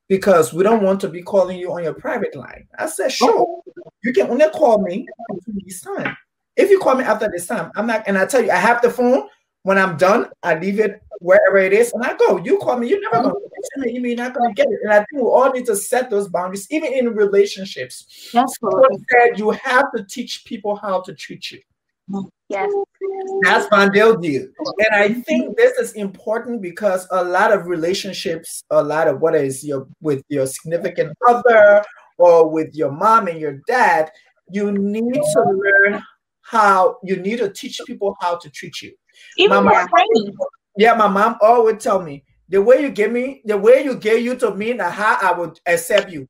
[0.09, 2.67] Because we don't want to be calling you on your private line.
[2.79, 3.47] I said, Sure.
[3.47, 3.63] Oh.
[4.03, 5.07] You can only call me
[5.65, 6.17] this time.
[6.61, 8.83] If you call me after this time, I'm not, and I tell you, I have
[8.83, 9.29] the phone.
[9.63, 12.39] When I'm done, I leave it wherever it is and I go.
[12.39, 13.83] You call me, you're never going mm-hmm.
[13.83, 14.03] to get it.
[14.03, 14.79] You're not going to get it.
[14.83, 18.31] And I think we all need to set those boundaries, even in relationships.
[18.33, 21.61] That's what said you have to teach people how to treat you.
[22.49, 22.73] Yes.
[23.43, 24.49] That's Vandel deal.
[24.79, 29.35] And I think this is important because a lot of relationships, a lot of what
[29.35, 31.85] is your with your significant other
[32.19, 34.11] or with your mom and your dad,
[34.51, 36.03] you need to learn
[36.51, 38.93] how you need to teach people how to treat you.
[39.37, 39.89] Even my mom,
[40.77, 44.25] yeah, my mom always tell me the way you give me, the way you gave
[44.25, 46.29] you to me, now how I would accept you.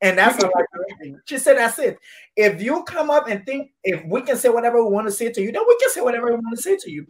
[0.00, 1.98] And that's what I She said, that's it.
[2.36, 5.32] If you come up and think if we can say whatever we want to say
[5.32, 7.06] to you, then we can say whatever we want to say to you.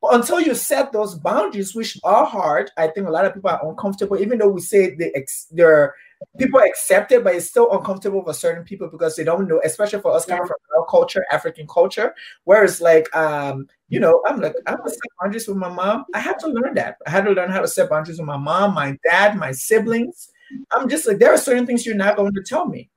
[0.00, 3.50] But until you set those boundaries, which are hard, I think a lot of people
[3.50, 5.94] are uncomfortable, even though we say they ex- they're
[6.38, 10.00] people accept it, but it's still uncomfortable for certain people because they don't know, especially
[10.00, 10.46] for us coming yeah.
[10.46, 12.14] from our culture, African culture,
[12.44, 16.04] where it's like, um, you know, I'm like, I'm gonna set boundaries with my mom.
[16.14, 16.96] I had to learn that.
[17.06, 20.30] I had to learn how to set boundaries with my mom, my dad, my siblings.
[20.72, 22.90] I'm just like, there are certain things you're not going to tell me.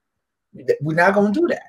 [0.81, 1.63] We're not going to do that.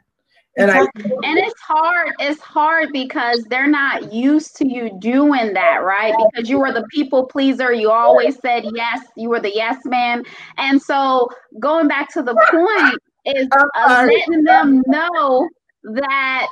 [0.57, 2.11] And I and it's hard.
[2.18, 6.12] It's hard because they're not used to you doing that, right?
[6.32, 7.72] Because you were the people pleaser.
[7.72, 9.07] You always said yes.
[9.16, 10.24] You were the yes man.
[10.59, 11.28] And so
[11.61, 13.01] going back to the point
[13.36, 15.48] is uh, letting them know
[15.84, 16.48] that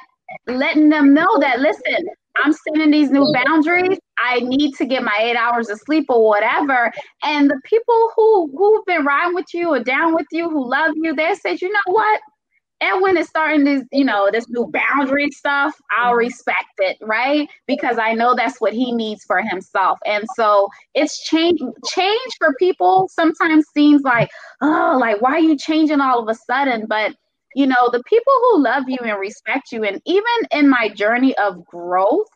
[0.46, 3.99] letting them know that listen, I'm setting these new boundaries.
[4.18, 6.92] I need to get my eight hours of sleep or whatever.
[7.24, 10.92] And the people who who've been riding with you or down with you, who love
[10.96, 12.20] you, they said, you know what?
[12.80, 15.74] Edwin is starting this, you know, this new boundary stuff.
[15.96, 16.18] I'll mm-hmm.
[16.18, 17.48] respect it, right?
[17.66, 19.98] Because I know that's what he needs for himself.
[20.06, 21.60] And so it's change.
[21.88, 24.30] Change for people sometimes seems like,
[24.62, 26.86] oh, like why are you changing all of a sudden?
[26.86, 27.14] But
[27.54, 31.36] you know, the people who love you and respect you, and even in my journey
[31.38, 32.28] of growth,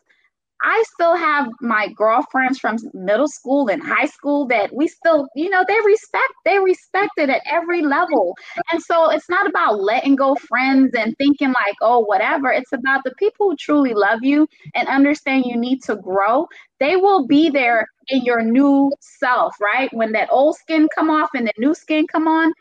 [0.63, 5.49] I still have my girlfriends from middle school and high school that we still, you
[5.49, 8.35] know, they respect, they respect it at every level.
[8.71, 12.49] And so it's not about letting go friends and thinking like, oh, whatever.
[12.51, 16.47] It's about the people who truly love you and understand you need to grow.
[16.79, 19.93] They will be there in your new self, right?
[19.93, 22.53] When that old skin come off and the new skin come on,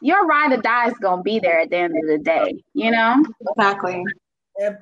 [0.00, 2.90] your ride or die is gonna be there at the end of the day, you
[2.90, 3.22] know?
[3.56, 4.04] Exactly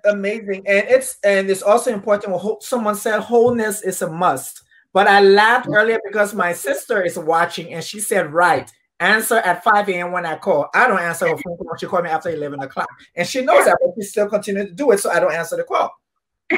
[0.04, 0.66] amazing.
[0.66, 4.62] And it's and it's also important someone said wholeness is a must.
[4.92, 5.76] But i laughed mm.
[5.76, 10.26] earlier because my sister is watching and she said right answer at 5 a.m when
[10.26, 10.68] i call.
[10.74, 12.88] I don't answer her phone call she called me after 11 o'clock.
[13.14, 15.56] And she knows that but she still continues to do it so i don't answer
[15.56, 15.92] the call.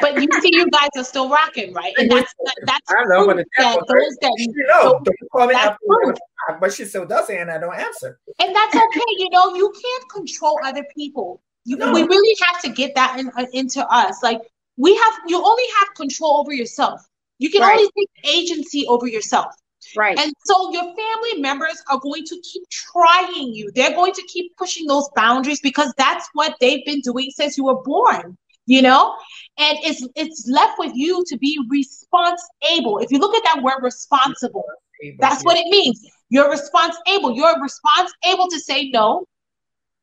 [0.01, 1.93] But you see, you guys are still rocking, right?
[1.99, 2.33] And that's
[2.65, 5.79] that's I know, but that those that you know, don't call me after
[6.61, 8.19] but she still does it, and I don't answer.
[8.41, 9.01] And that's okay.
[9.19, 11.43] You know, you can't control other people.
[11.71, 11.93] You, no.
[11.93, 14.25] We really have to get that in, uh, into us.
[14.25, 14.41] Like
[14.77, 17.01] we have, you only have control over yourself.
[17.39, 17.79] You can right.
[17.79, 19.55] only take agency over yourself.
[19.97, 20.19] Right.
[20.19, 23.71] And so your family members are going to keep trying you.
[23.73, 27.67] They're going to keep pushing those boundaries because that's what they've been doing since you
[27.67, 29.15] were born, you know?
[29.57, 32.99] And it's it's left with you to be responsible.
[32.99, 34.67] If you look at that word responsible,
[35.21, 36.05] that's what it means.
[36.31, 37.37] You're responsible.
[37.37, 39.25] You're responsible to say no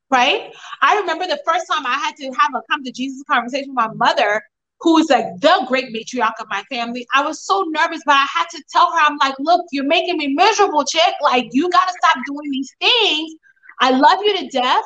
[0.09, 0.53] right?
[0.81, 3.75] I remember the first time I had to have a come to Jesus conversation with
[3.75, 4.41] my mother,
[4.79, 7.05] who is like the great matriarch of my family.
[7.13, 10.17] I was so nervous, but I had to tell her, I'm like, look, you're making
[10.17, 11.13] me miserable, chick.
[11.21, 13.33] Like, you got to stop doing these things.
[13.79, 14.83] I love you to death,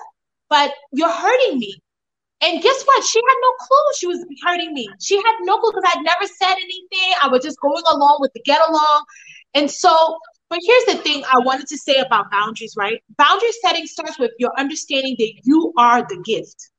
[0.50, 1.76] but you're hurting me.
[2.44, 3.04] And guess what?
[3.04, 4.90] She had no clue she was hurting me.
[5.00, 7.14] She had no clue because I'd never said anything.
[7.22, 9.06] I was just going along with the get along.
[9.54, 10.18] And so
[10.52, 13.02] but here's the thing I wanted to say about boundaries, right?
[13.18, 16.70] Boundary setting starts with your understanding that you are the gift.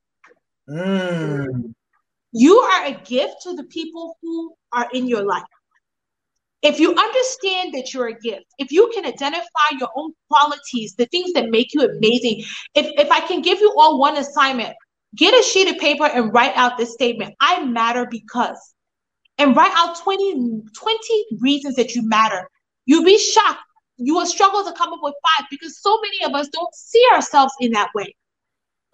[0.69, 1.73] Mm.
[2.33, 5.43] You are a gift to the people who are in your life.
[6.61, 11.07] If you understand that you're a gift, if you can identify your own qualities, the
[11.07, 12.45] things that make you amazing,
[12.75, 14.77] if, if I can give you all one assignment,
[15.17, 18.75] get a sheet of paper and write out this statement I matter because.
[19.39, 22.47] And write out 20, 20 reasons that you matter
[22.87, 23.61] You'll be shocked.
[23.97, 27.05] You will struggle to come up with five because so many of us don't see
[27.13, 28.15] ourselves in that way.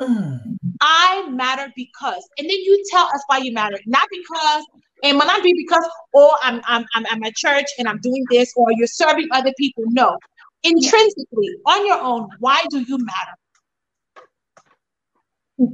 [0.00, 0.56] Mm.
[0.80, 4.64] I matter because, and then you tell us why you matter, not because,
[5.02, 7.98] and might not be because, or oh, I'm, I'm I'm I'm at church and I'm
[8.00, 9.84] doing this, or you're serving other people.
[9.88, 10.16] No,
[10.62, 13.36] intrinsically on your own, why do you matter?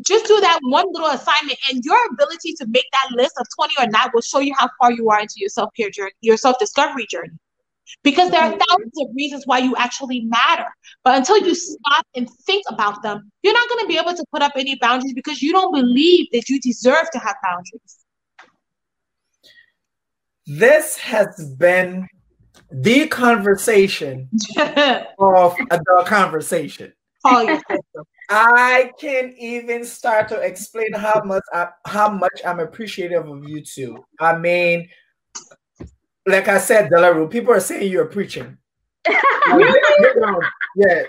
[0.07, 3.75] Just do that one little assignment, and your ability to make that list of 20
[3.79, 6.39] or not will show you how far you are into your self care journey, your
[6.39, 7.37] self discovery journey
[8.03, 8.61] because there are mm-hmm.
[8.68, 10.66] thousands of reasons why you actually matter.
[11.05, 14.24] But until you stop and think about them, you're not going to be able to
[14.32, 17.99] put up any boundaries because you don't believe that you deserve to have boundaries.
[20.47, 22.06] This has been
[22.70, 24.28] the conversation
[24.59, 26.93] of the conversation.
[28.31, 33.62] I can't even start to explain how much I, how much I'm appreciative of you
[33.62, 34.05] two.
[34.20, 34.89] I mean,
[36.26, 38.56] like I said, Delarue, people are saying you're preaching.
[40.76, 41.02] yeah.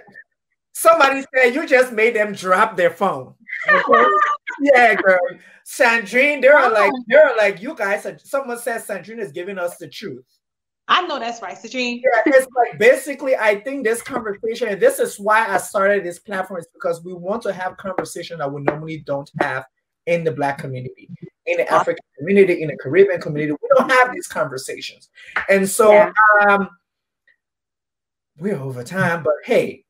[0.74, 3.34] Somebody said you just made them drop their phone.
[3.70, 4.06] Okay?
[4.62, 5.18] yeah, girl.
[5.66, 9.88] Sandrine, they're like, they're like, you guys are someone says Sandrine is giving us the
[9.88, 10.26] truth.
[10.88, 12.02] I know that's right, Sandrine.
[12.04, 16.20] Yeah, it's like basically, I think this conversation, and this is why I started this
[16.20, 19.66] platform, is because we want to have conversation that we normally don't have
[20.06, 21.10] in the black community
[21.46, 23.58] in the African community, in the Caribbean community.
[23.62, 25.10] We don't have these conversations.
[25.50, 26.12] And so yeah.
[26.48, 26.70] um,
[28.38, 29.86] we're over time, but hey,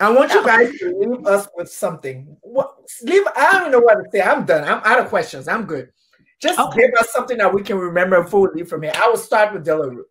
[0.00, 2.36] I want you guys to leave us with something.
[2.40, 3.22] What leave?
[3.36, 4.20] I don't know what to say.
[4.20, 4.64] I'm done.
[4.64, 5.48] I'm out of questions.
[5.48, 5.90] I'm good.
[6.40, 6.80] Just okay.
[6.80, 8.92] give us something that we can remember before we leave from here.
[8.94, 10.02] I will start with Delarue.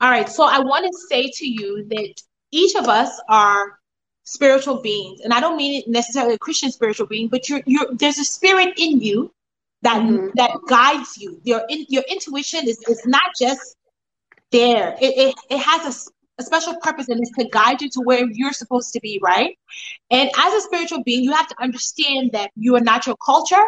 [0.00, 0.28] All right.
[0.28, 2.14] So I want to say to you that
[2.50, 3.78] each of us are
[4.24, 8.18] spiritual beings, and I don't mean necessarily a Christian spiritual being, but you're, you're there's
[8.18, 9.32] a spirit in you
[9.82, 10.28] that mm-hmm.
[10.34, 11.40] that guides you.
[11.44, 13.76] Your in, your intuition is is not just
[14.50, 14.96] there.
[15.00, 18.26] It it, it has a, a special purpose and it's to guide you to where
[18.30, 19.56] you're supposed to be, right?
[20.10, 23.64] And as a spiritual being, you have to understand that you are not your culture,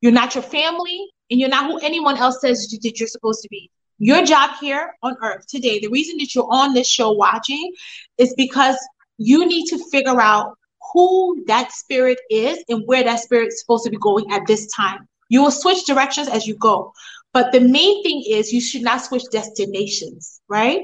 [0.00, 3.48] you're not your family, and you're not who anyone else says that you're supposed to
[3.48, 3.70] be.
[3.98, 7.72] Your job here on earth today, the reason that you're on this show watching
[8.18, 8.76] is because
[9.18, 10.58] you need to figure out
[10.94, 14.66] who that spirit is and where that spirit is supposed to be going at this
[14.72, 15.06] time.
[15.28, 16.92] You will switch directions as you go.
[17.32, 20.82] But the main thing is you should not switch destinations, right?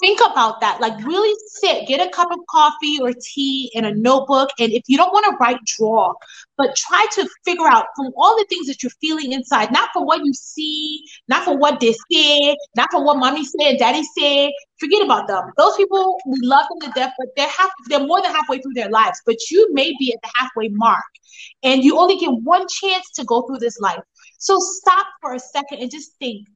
[0.00, 0.80] Think about that.
[0.80, 4.50] Like really sit, get a cup of coffee or tea and a notebook.
[4.58, 6.14] And if you don't want to write, draw,
[6.56, 10.04] but try to figure out from all the things that you're feeling inside, not for
[10.04, 14.50] what you see, not for what they say, not for what mommy said, daddy said.
[14.78, 15.44] Forget about them.
[15.56, 18.74] Those people, we love them to death, but they're half they're more than halfway through
[18.74, 19.20] their lives.
[19.26, 21.04] But you may be at the halfway mark.
[21.62, 24.00] And you only get one chance to go through this life.
[24.38, 26.46] So stop for a second and just think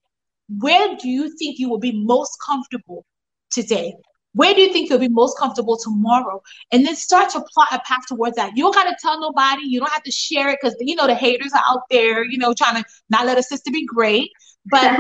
[0.60, 3.04] where do you think you will be most comfortable
[3.52, 3.94] today?
[4.34, 6.42] Where do you think you'll be most comfortable tomorrow?
[6.70, 8.56] And then start to plot a path towards that.
[8.56, 9.62] You don't got to tell nobody.
[9.66, 12.38] You don't have to share it because you know the haters are out there, you
[12.38, 14.30] know, trying to not let a sister be great.
[14.70, 14.98] But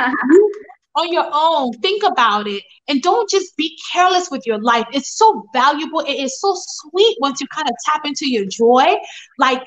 [0.96, 4.86] on your own, think about it, and don't just be careless with your life.
[4.92, 6.00] It's so valuable.
[6.00, 8.96] It is so sweet once you kind of tap into your joy.
[9.38, 9.62] Like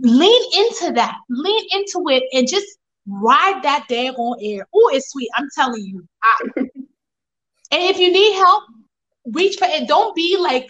[0.00, 2.66] lean into that, lean into it, and just
[3.06, 4.66] ride that daggone air.
[4.74, 5.28] Oh, it's sweet.
[5.36, 6.06] I'm telling you.
[6.22, 6.64] I,
[7.72, 8.64] and if you need help,
[9.32, 9.88] reach for it.
[9.88, 10.68] Don't be like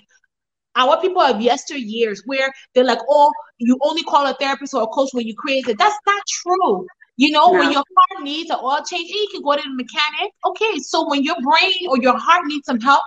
[0.76, 4.86] our people of yesteryears where they're like, oh, you only call a therapist or a
[4.86, 5.74] coach when you're crazy.
[5.74, 6.86] That's not true.
[7.16, 7.58] You know, no.
[7.58, 10.32] when your heart needs an oil change, you can go to the mechanic.
[10.46, 13.02] Okay, so when your brain or your heart needs some help,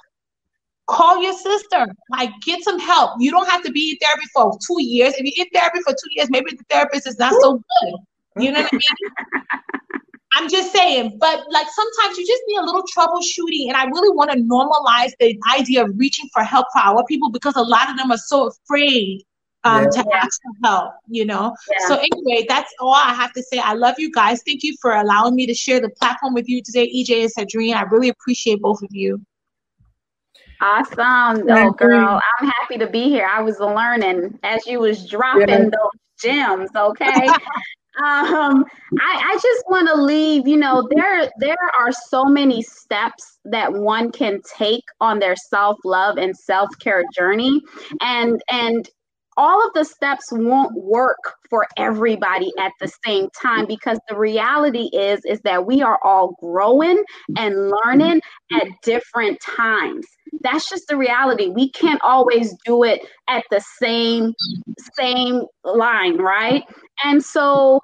[0.88, 1.88] call your sister.
[2.12, 3.14] Like, get some help.
[3.20, 5.16] You don't have to be in therapy for two years.
[5.18, 7.96] If you're in therapy for two years, maybe the therapist is not so good.
[8.38, 9.82] You know what I mean?
[10.36, 13.70] I'm just saying, but like sometimes you just need a little troubleshooting.
[13.70, 17.32] And I really want to normalize the idea of reaching for help for our people
[17.32, 19.24] because a lot of them are so afraid
[19.64, 20.02] um, yeah.
[20.02, 21.56] to ask for help, you know?
[21.72, 21.88] Yeah.
[21.88, 23.60] So, anyway, that's all I have to say.
[23.60, 24.42] I love you guys.
[24.46, 27.74] Thank you for allowing me to share the platform with you today, EJ and Sandrine.
[27.74, 29.22] I really appreciate both of you.
[30.62, 31.50] Awesome.
[31.50, 33.26] Oh, girl, I'm happy to be here.
[33.26, 35.58] I was learning as you was dropping yeah.
[35.64, 37.28] those gems, okay?
[38.04, 38.66] um
[39.00, 43.72] i i just want to leave you know there there are so many steps that
[43.72, 47.62] one can take on their self-love and self-care journey.
[48.02, 48.90] And and
[49.38, 54.90] all of the steps won't work for everybody at the same time because the reality
[54.94, 57.04] is is that we are all growing
[57.38, 58.22] and learning
[58.54, 60.06] at different times.
[60.42, 61.48] That's just the reality.
[61.50, 64.34] We can't always do it at the same
[64.98, 66.64] same line right?
[67.04, 67.80] And so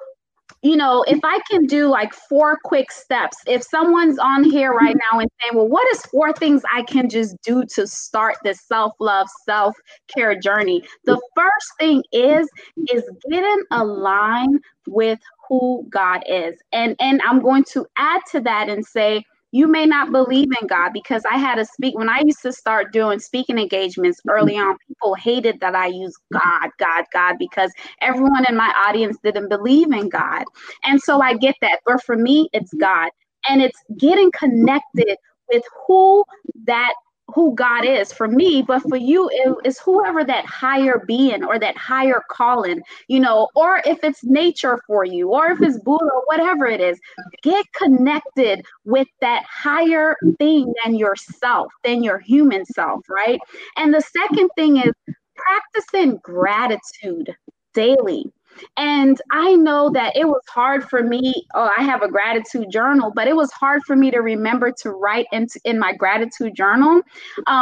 [0.62, 4.96] you know, if I can do like four quick steps, if someone's on here right
[5.12, 8.62] now and saying, well, what is four things I can just do to start this
[8.62, 10.84] self-love, self-care journey?
[11.06, 12.48] The first thing is,
[12.92, 15.20] is getting aligned with
[15.50, 16.58] who God is.
[16.72, 20.68] And and I'm going to add to that and say, you may not believe in
[20.68, 24.58] God because I had to speak when I used to start doing speaking engagements early
[24.58, 24.78] on.
[24.88, 27.72] People hated that I use God, God, God because
[28.02, 30.46] everyone in my audience didn't believe in God.
[30.86, 31.80] And so I get that.
[31.86, 33.10] But for me, it's God.
[33.50, 35.18] And it's getting connected
[35.52, 36.24] with who
[36.66, 36.94] that
[37.34, 41.60] who God is for me, but for you, it is whoever that higher being or
[41.60, 46.06] that higher calling, you know, or if it's nature for you, or if it's Buddha,
[46.06, 47.00] or whatever it is,
[47.42, 53.40] get connected with that higher thing than yourself, than your human self, right?
[53.78, 54.94] And the second thing is
[55.36, 57.36] practicing gratitude
[57.74, 58.32] daily
[58.78, 61.34] and I know that it was hard for me.
[61.54, 64.92] Oh, I have a gratitude journal, but it was hard for me to remember to
[64.92, 67.02] write into in my gratitude journal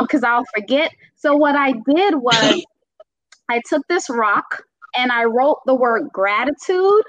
[0.01, 0.91] because um, I'll forget.
[1.15, 2.63] So what I did was
[3.49, 4.63] I took this rock
[4.97, 7.03] and I wrote the word gratitude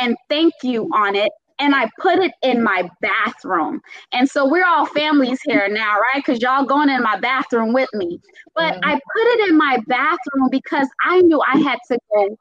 [0.00, 3.80] and thank you on it and I put it in my bathroom.
[4.12, 6.24] And so we're all families here now, right?
[6.24, 8.20] Because y'all going in my bathroom with me.
[8.54, 12.38] But I put it in my bathroom because I knew I had to go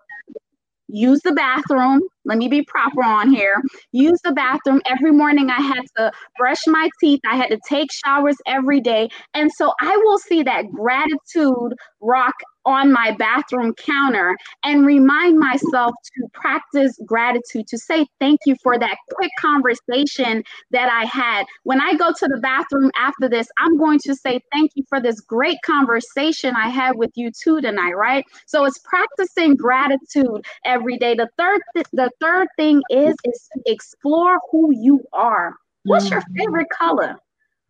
[0.88, 2.02] use the bathroom.
[2.26, 3.56] Let me be proper on here.
[3.92, 4.82] Use the bathroom.
[4.86, 7.22] Every morning I had to brush my teeth.
[7.30, 9.10] I had to take showers every day.
[9.34, 12.36] And so I will see that gratitude rock
[12.68, 18.78] on my bathroom counter and remind myself to practice gratitude, to say thank you for
[18.78, 21.46] that quick conversation that I had.
[21.64, 25.00] When I go to the bathroom after this, I'm going to say thank you for
[25.00, 28.26] this great conversation I had with you too tonight, right?
[28.48, 31.16] So it's practicing gratitude every day.
[31.16, 35.56] The third th- the third thing is is explore who you are.
[35.86, 36.38] What's your mm.
[36.38, 37.16] favorite color?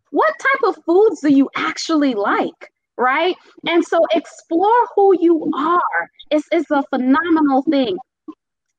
[0.10, 2.72] What type of foods do you actually like?
[2.98, 3.36] Right?
[3.68, 6.10] And so explore who you are.
[6.32, 7.98] It's, it's a phenomenal thing.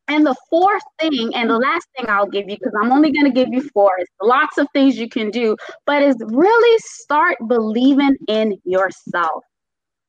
[0.09, 3.27] And the fourth thing, and the last thing I'll give you, because I'm only going
[3.27, 5.55] to give you four, is lots of things you can do,
[5.85, 9.45] but is really start believing in yourself.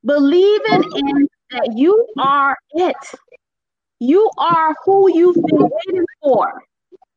[0.06, 2.96] Believing in that you are it.
[4.00, 6.64] You are who you've been waiting for,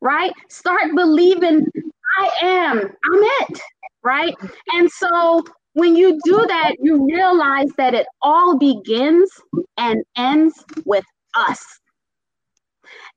[0.01, 0.33] right?
[0.49, 1.65] Start believing
[2.19, 3.61] I am, I'm it,
[4.03, 4.35] right?
[4.73, 5.45] And so
[5.75, 9.31] when you do that, you realize that it all begins
[9.77, 11.05] and ends with
[11.35, 11.65] us.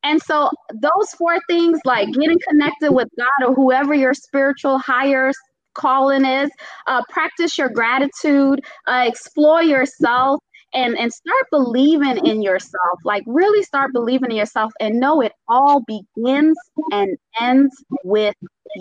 [0.03, 5.32] And so those four things, like getting connected with God or whoever your spiritual higher
[5.73, 6.49] calling is,
[6.88, 10.40] uh, practice your gratitude, uh, explore yourself,
[10.76, 12.99] and and start believing in yourself.
[13.03, 16.57] Like really start believing in yourself and know it all begins
[16.91, 18.35] and ends with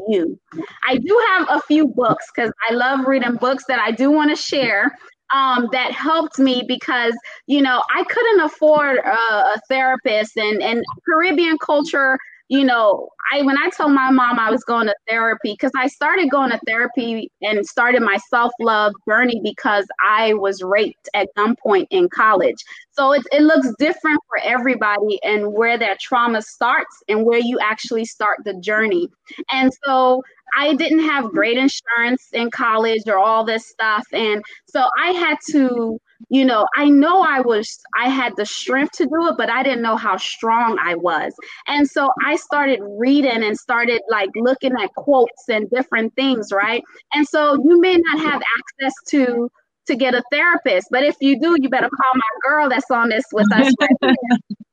[0.08, 0.38] you.
[0.88, 4.30] I do have a few books because i love reading books that i do want
[4.30, 4.92] to share
[5.34, 7.14] um, that helped me because
[7.46, 12.18] you know I couldn't afford a, a therapist and and Caribbean culture
[12.48, 15.86] you know, I when I told my mom I was going to therapy because I
[15.86, 21.28] started going to therapy and started my self love journey because I was raped at
[21.38, 22.56] gunpoint in college.
[22.92, 27.58] So it it looks different for everybody and where that trauma starts and where you
[27.60, 29.08] actually start the journey.
[29.50, 30.22] And so
[30.56, 35.38] I didn't have great insurance in college or all this stuff, and so I had
[35.52, 39.50] to you know, I know I was, I had the strength to do it, but
[39.50, 41.34] I didn't know how strong I was.
[41.68, 46.82] And so I started reading and started like looking at quotes and different things, right?
[47.12, 49.50] And so you may not have access to
[49.86, 53.10] to get a therapist, but if you do, you better call my girl that's on
[53.10, 54.16] this with us right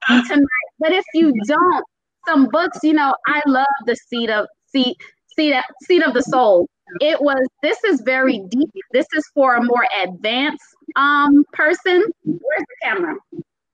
[0.28, 0.48] tonight.
[0.80, 1.84] But if you don't,
[2.26, 4.96] some books, you know, I love the seat of seat
[5.36, 6.68] seat seat of the soul.
[7.00, 8.70] It was this is very deep.
[8.92, 10.64] This is for a more advanced
[10.96, 12.04] um person.
[12.24, 13.16] Where's the camera?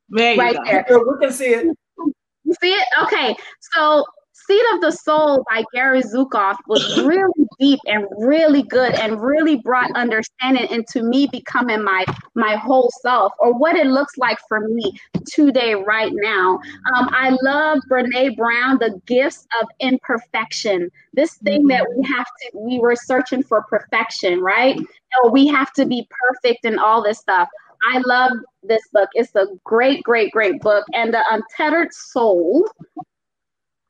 [0.09, 0.63] There right go.
[0.63, 0.85] there.
[0.89, 1.77] We can see it.
[1.97, 2.87] You see it?
[3.03, 3.35] Okay.
[3.73, 4.05] So
[4.47, 9.57] Seat of the Soul by Gary Zukav was really deep and really good and really
[9.57, 14.61] brought understanding into me becoming my my whole self or what it looks like for
[14.69, 14.97] me
[15.27, 16.59] today right now.
[16.95, 20.89] Um, I love Brene Brown, the gifts of imperfection.
[21.11, 24.79] This thing that we have to we were searching for perfection, right?
[25.21, 27.49] Or we have to be perfect and all this stuff.
[27.93, 28.31] I love
[28.63, 29.09] this book.
[29.13, 30.85] It's a great, great, great book.
[30.93, 32.65] And the Untethered Soul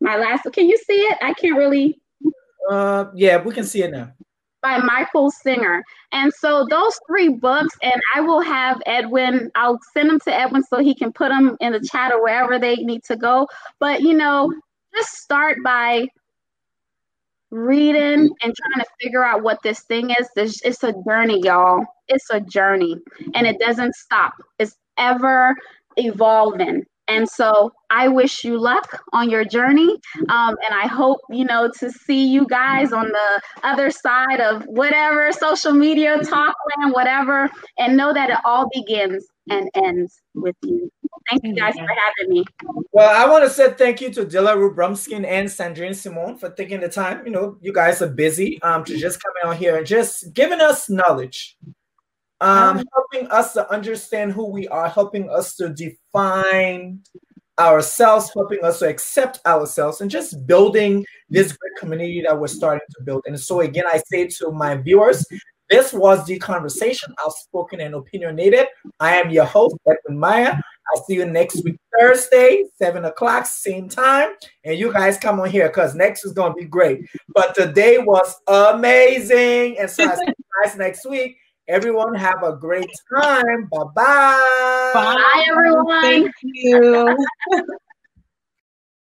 [0.01, 0.47] my last.
[0.53, 1.17] Can you see it?
[1.21, 1.99] I can't really.
[2.69, 4.11] Uh, yeah, we can see it now.
[4.61, 5.83] By Michael Singer.
[6.11, 10.63] And so those three books, and I will have Edwin, I'll send them to Edwin
[10.63, 13.47] so he can put them in the chat or wherever they need to go.
[13.79, 14.51] But, you know,
[14.95, 16.07] just start by
[17.49, 20.27] reading and trying to figure out what this thing is.
[20.35, 21.85] This, it's a journey, y'all.
[22.09, 22.97] It's a journey,
[23.35, 24.33] and it doesn't stop.
[24.59, 25.55] It's ever
[25.97, 26.83] evolving.
[27.07, 29.97] And so I wish you luck on your journey.
[30.29, 34.63] Um, and I hope, you know, to see you guys on the other side of
[34.65, 40.55] whatever social media talk land, whatever, and know that it all begins and ends with
[40.63, 40.91] you.
[41.29, 42.45] Thank you guys for having me.
[42.91, 46.79] Well, I want to say thank you to Delarue Brumskine and Sandrine Symone for taking
[46.79, 47.25] the time.
[47.25, 50.61] You know, you guys are busy um, to just come out here and just giving
[50.61, 51.57] us knowledge
[52.41, 57.01] um, helping us to understand who we are, helping us to define
[57.59, 62.85] ourselves, helping us to accept ourselves, and just building this great community that we're starting
[62.97, 63.23] to build.
[63.25, 65.25] And so, again, I say to my viewers,
[65.69, 68.67] this was the conversation, outspoken and opinionated.
[68.99, 70.53] I am your host, Edwin Maya.
[70.95, 74.29] I'll see you next week, Thursday, 7 o'clock, same time.
[74.63, 77.01] And you guys come on here because next is going to be great.
[77.35, 79.77] But today was amazing.
[79.79, 81.37] And so I'll see you guys next week.
[81.67, 83.65] Everyone have a great time.
[83.65, 84.91] Bye-bye.
[84.93, 86.01] Bye, everyone.
[86.01, 87.17] Thank you.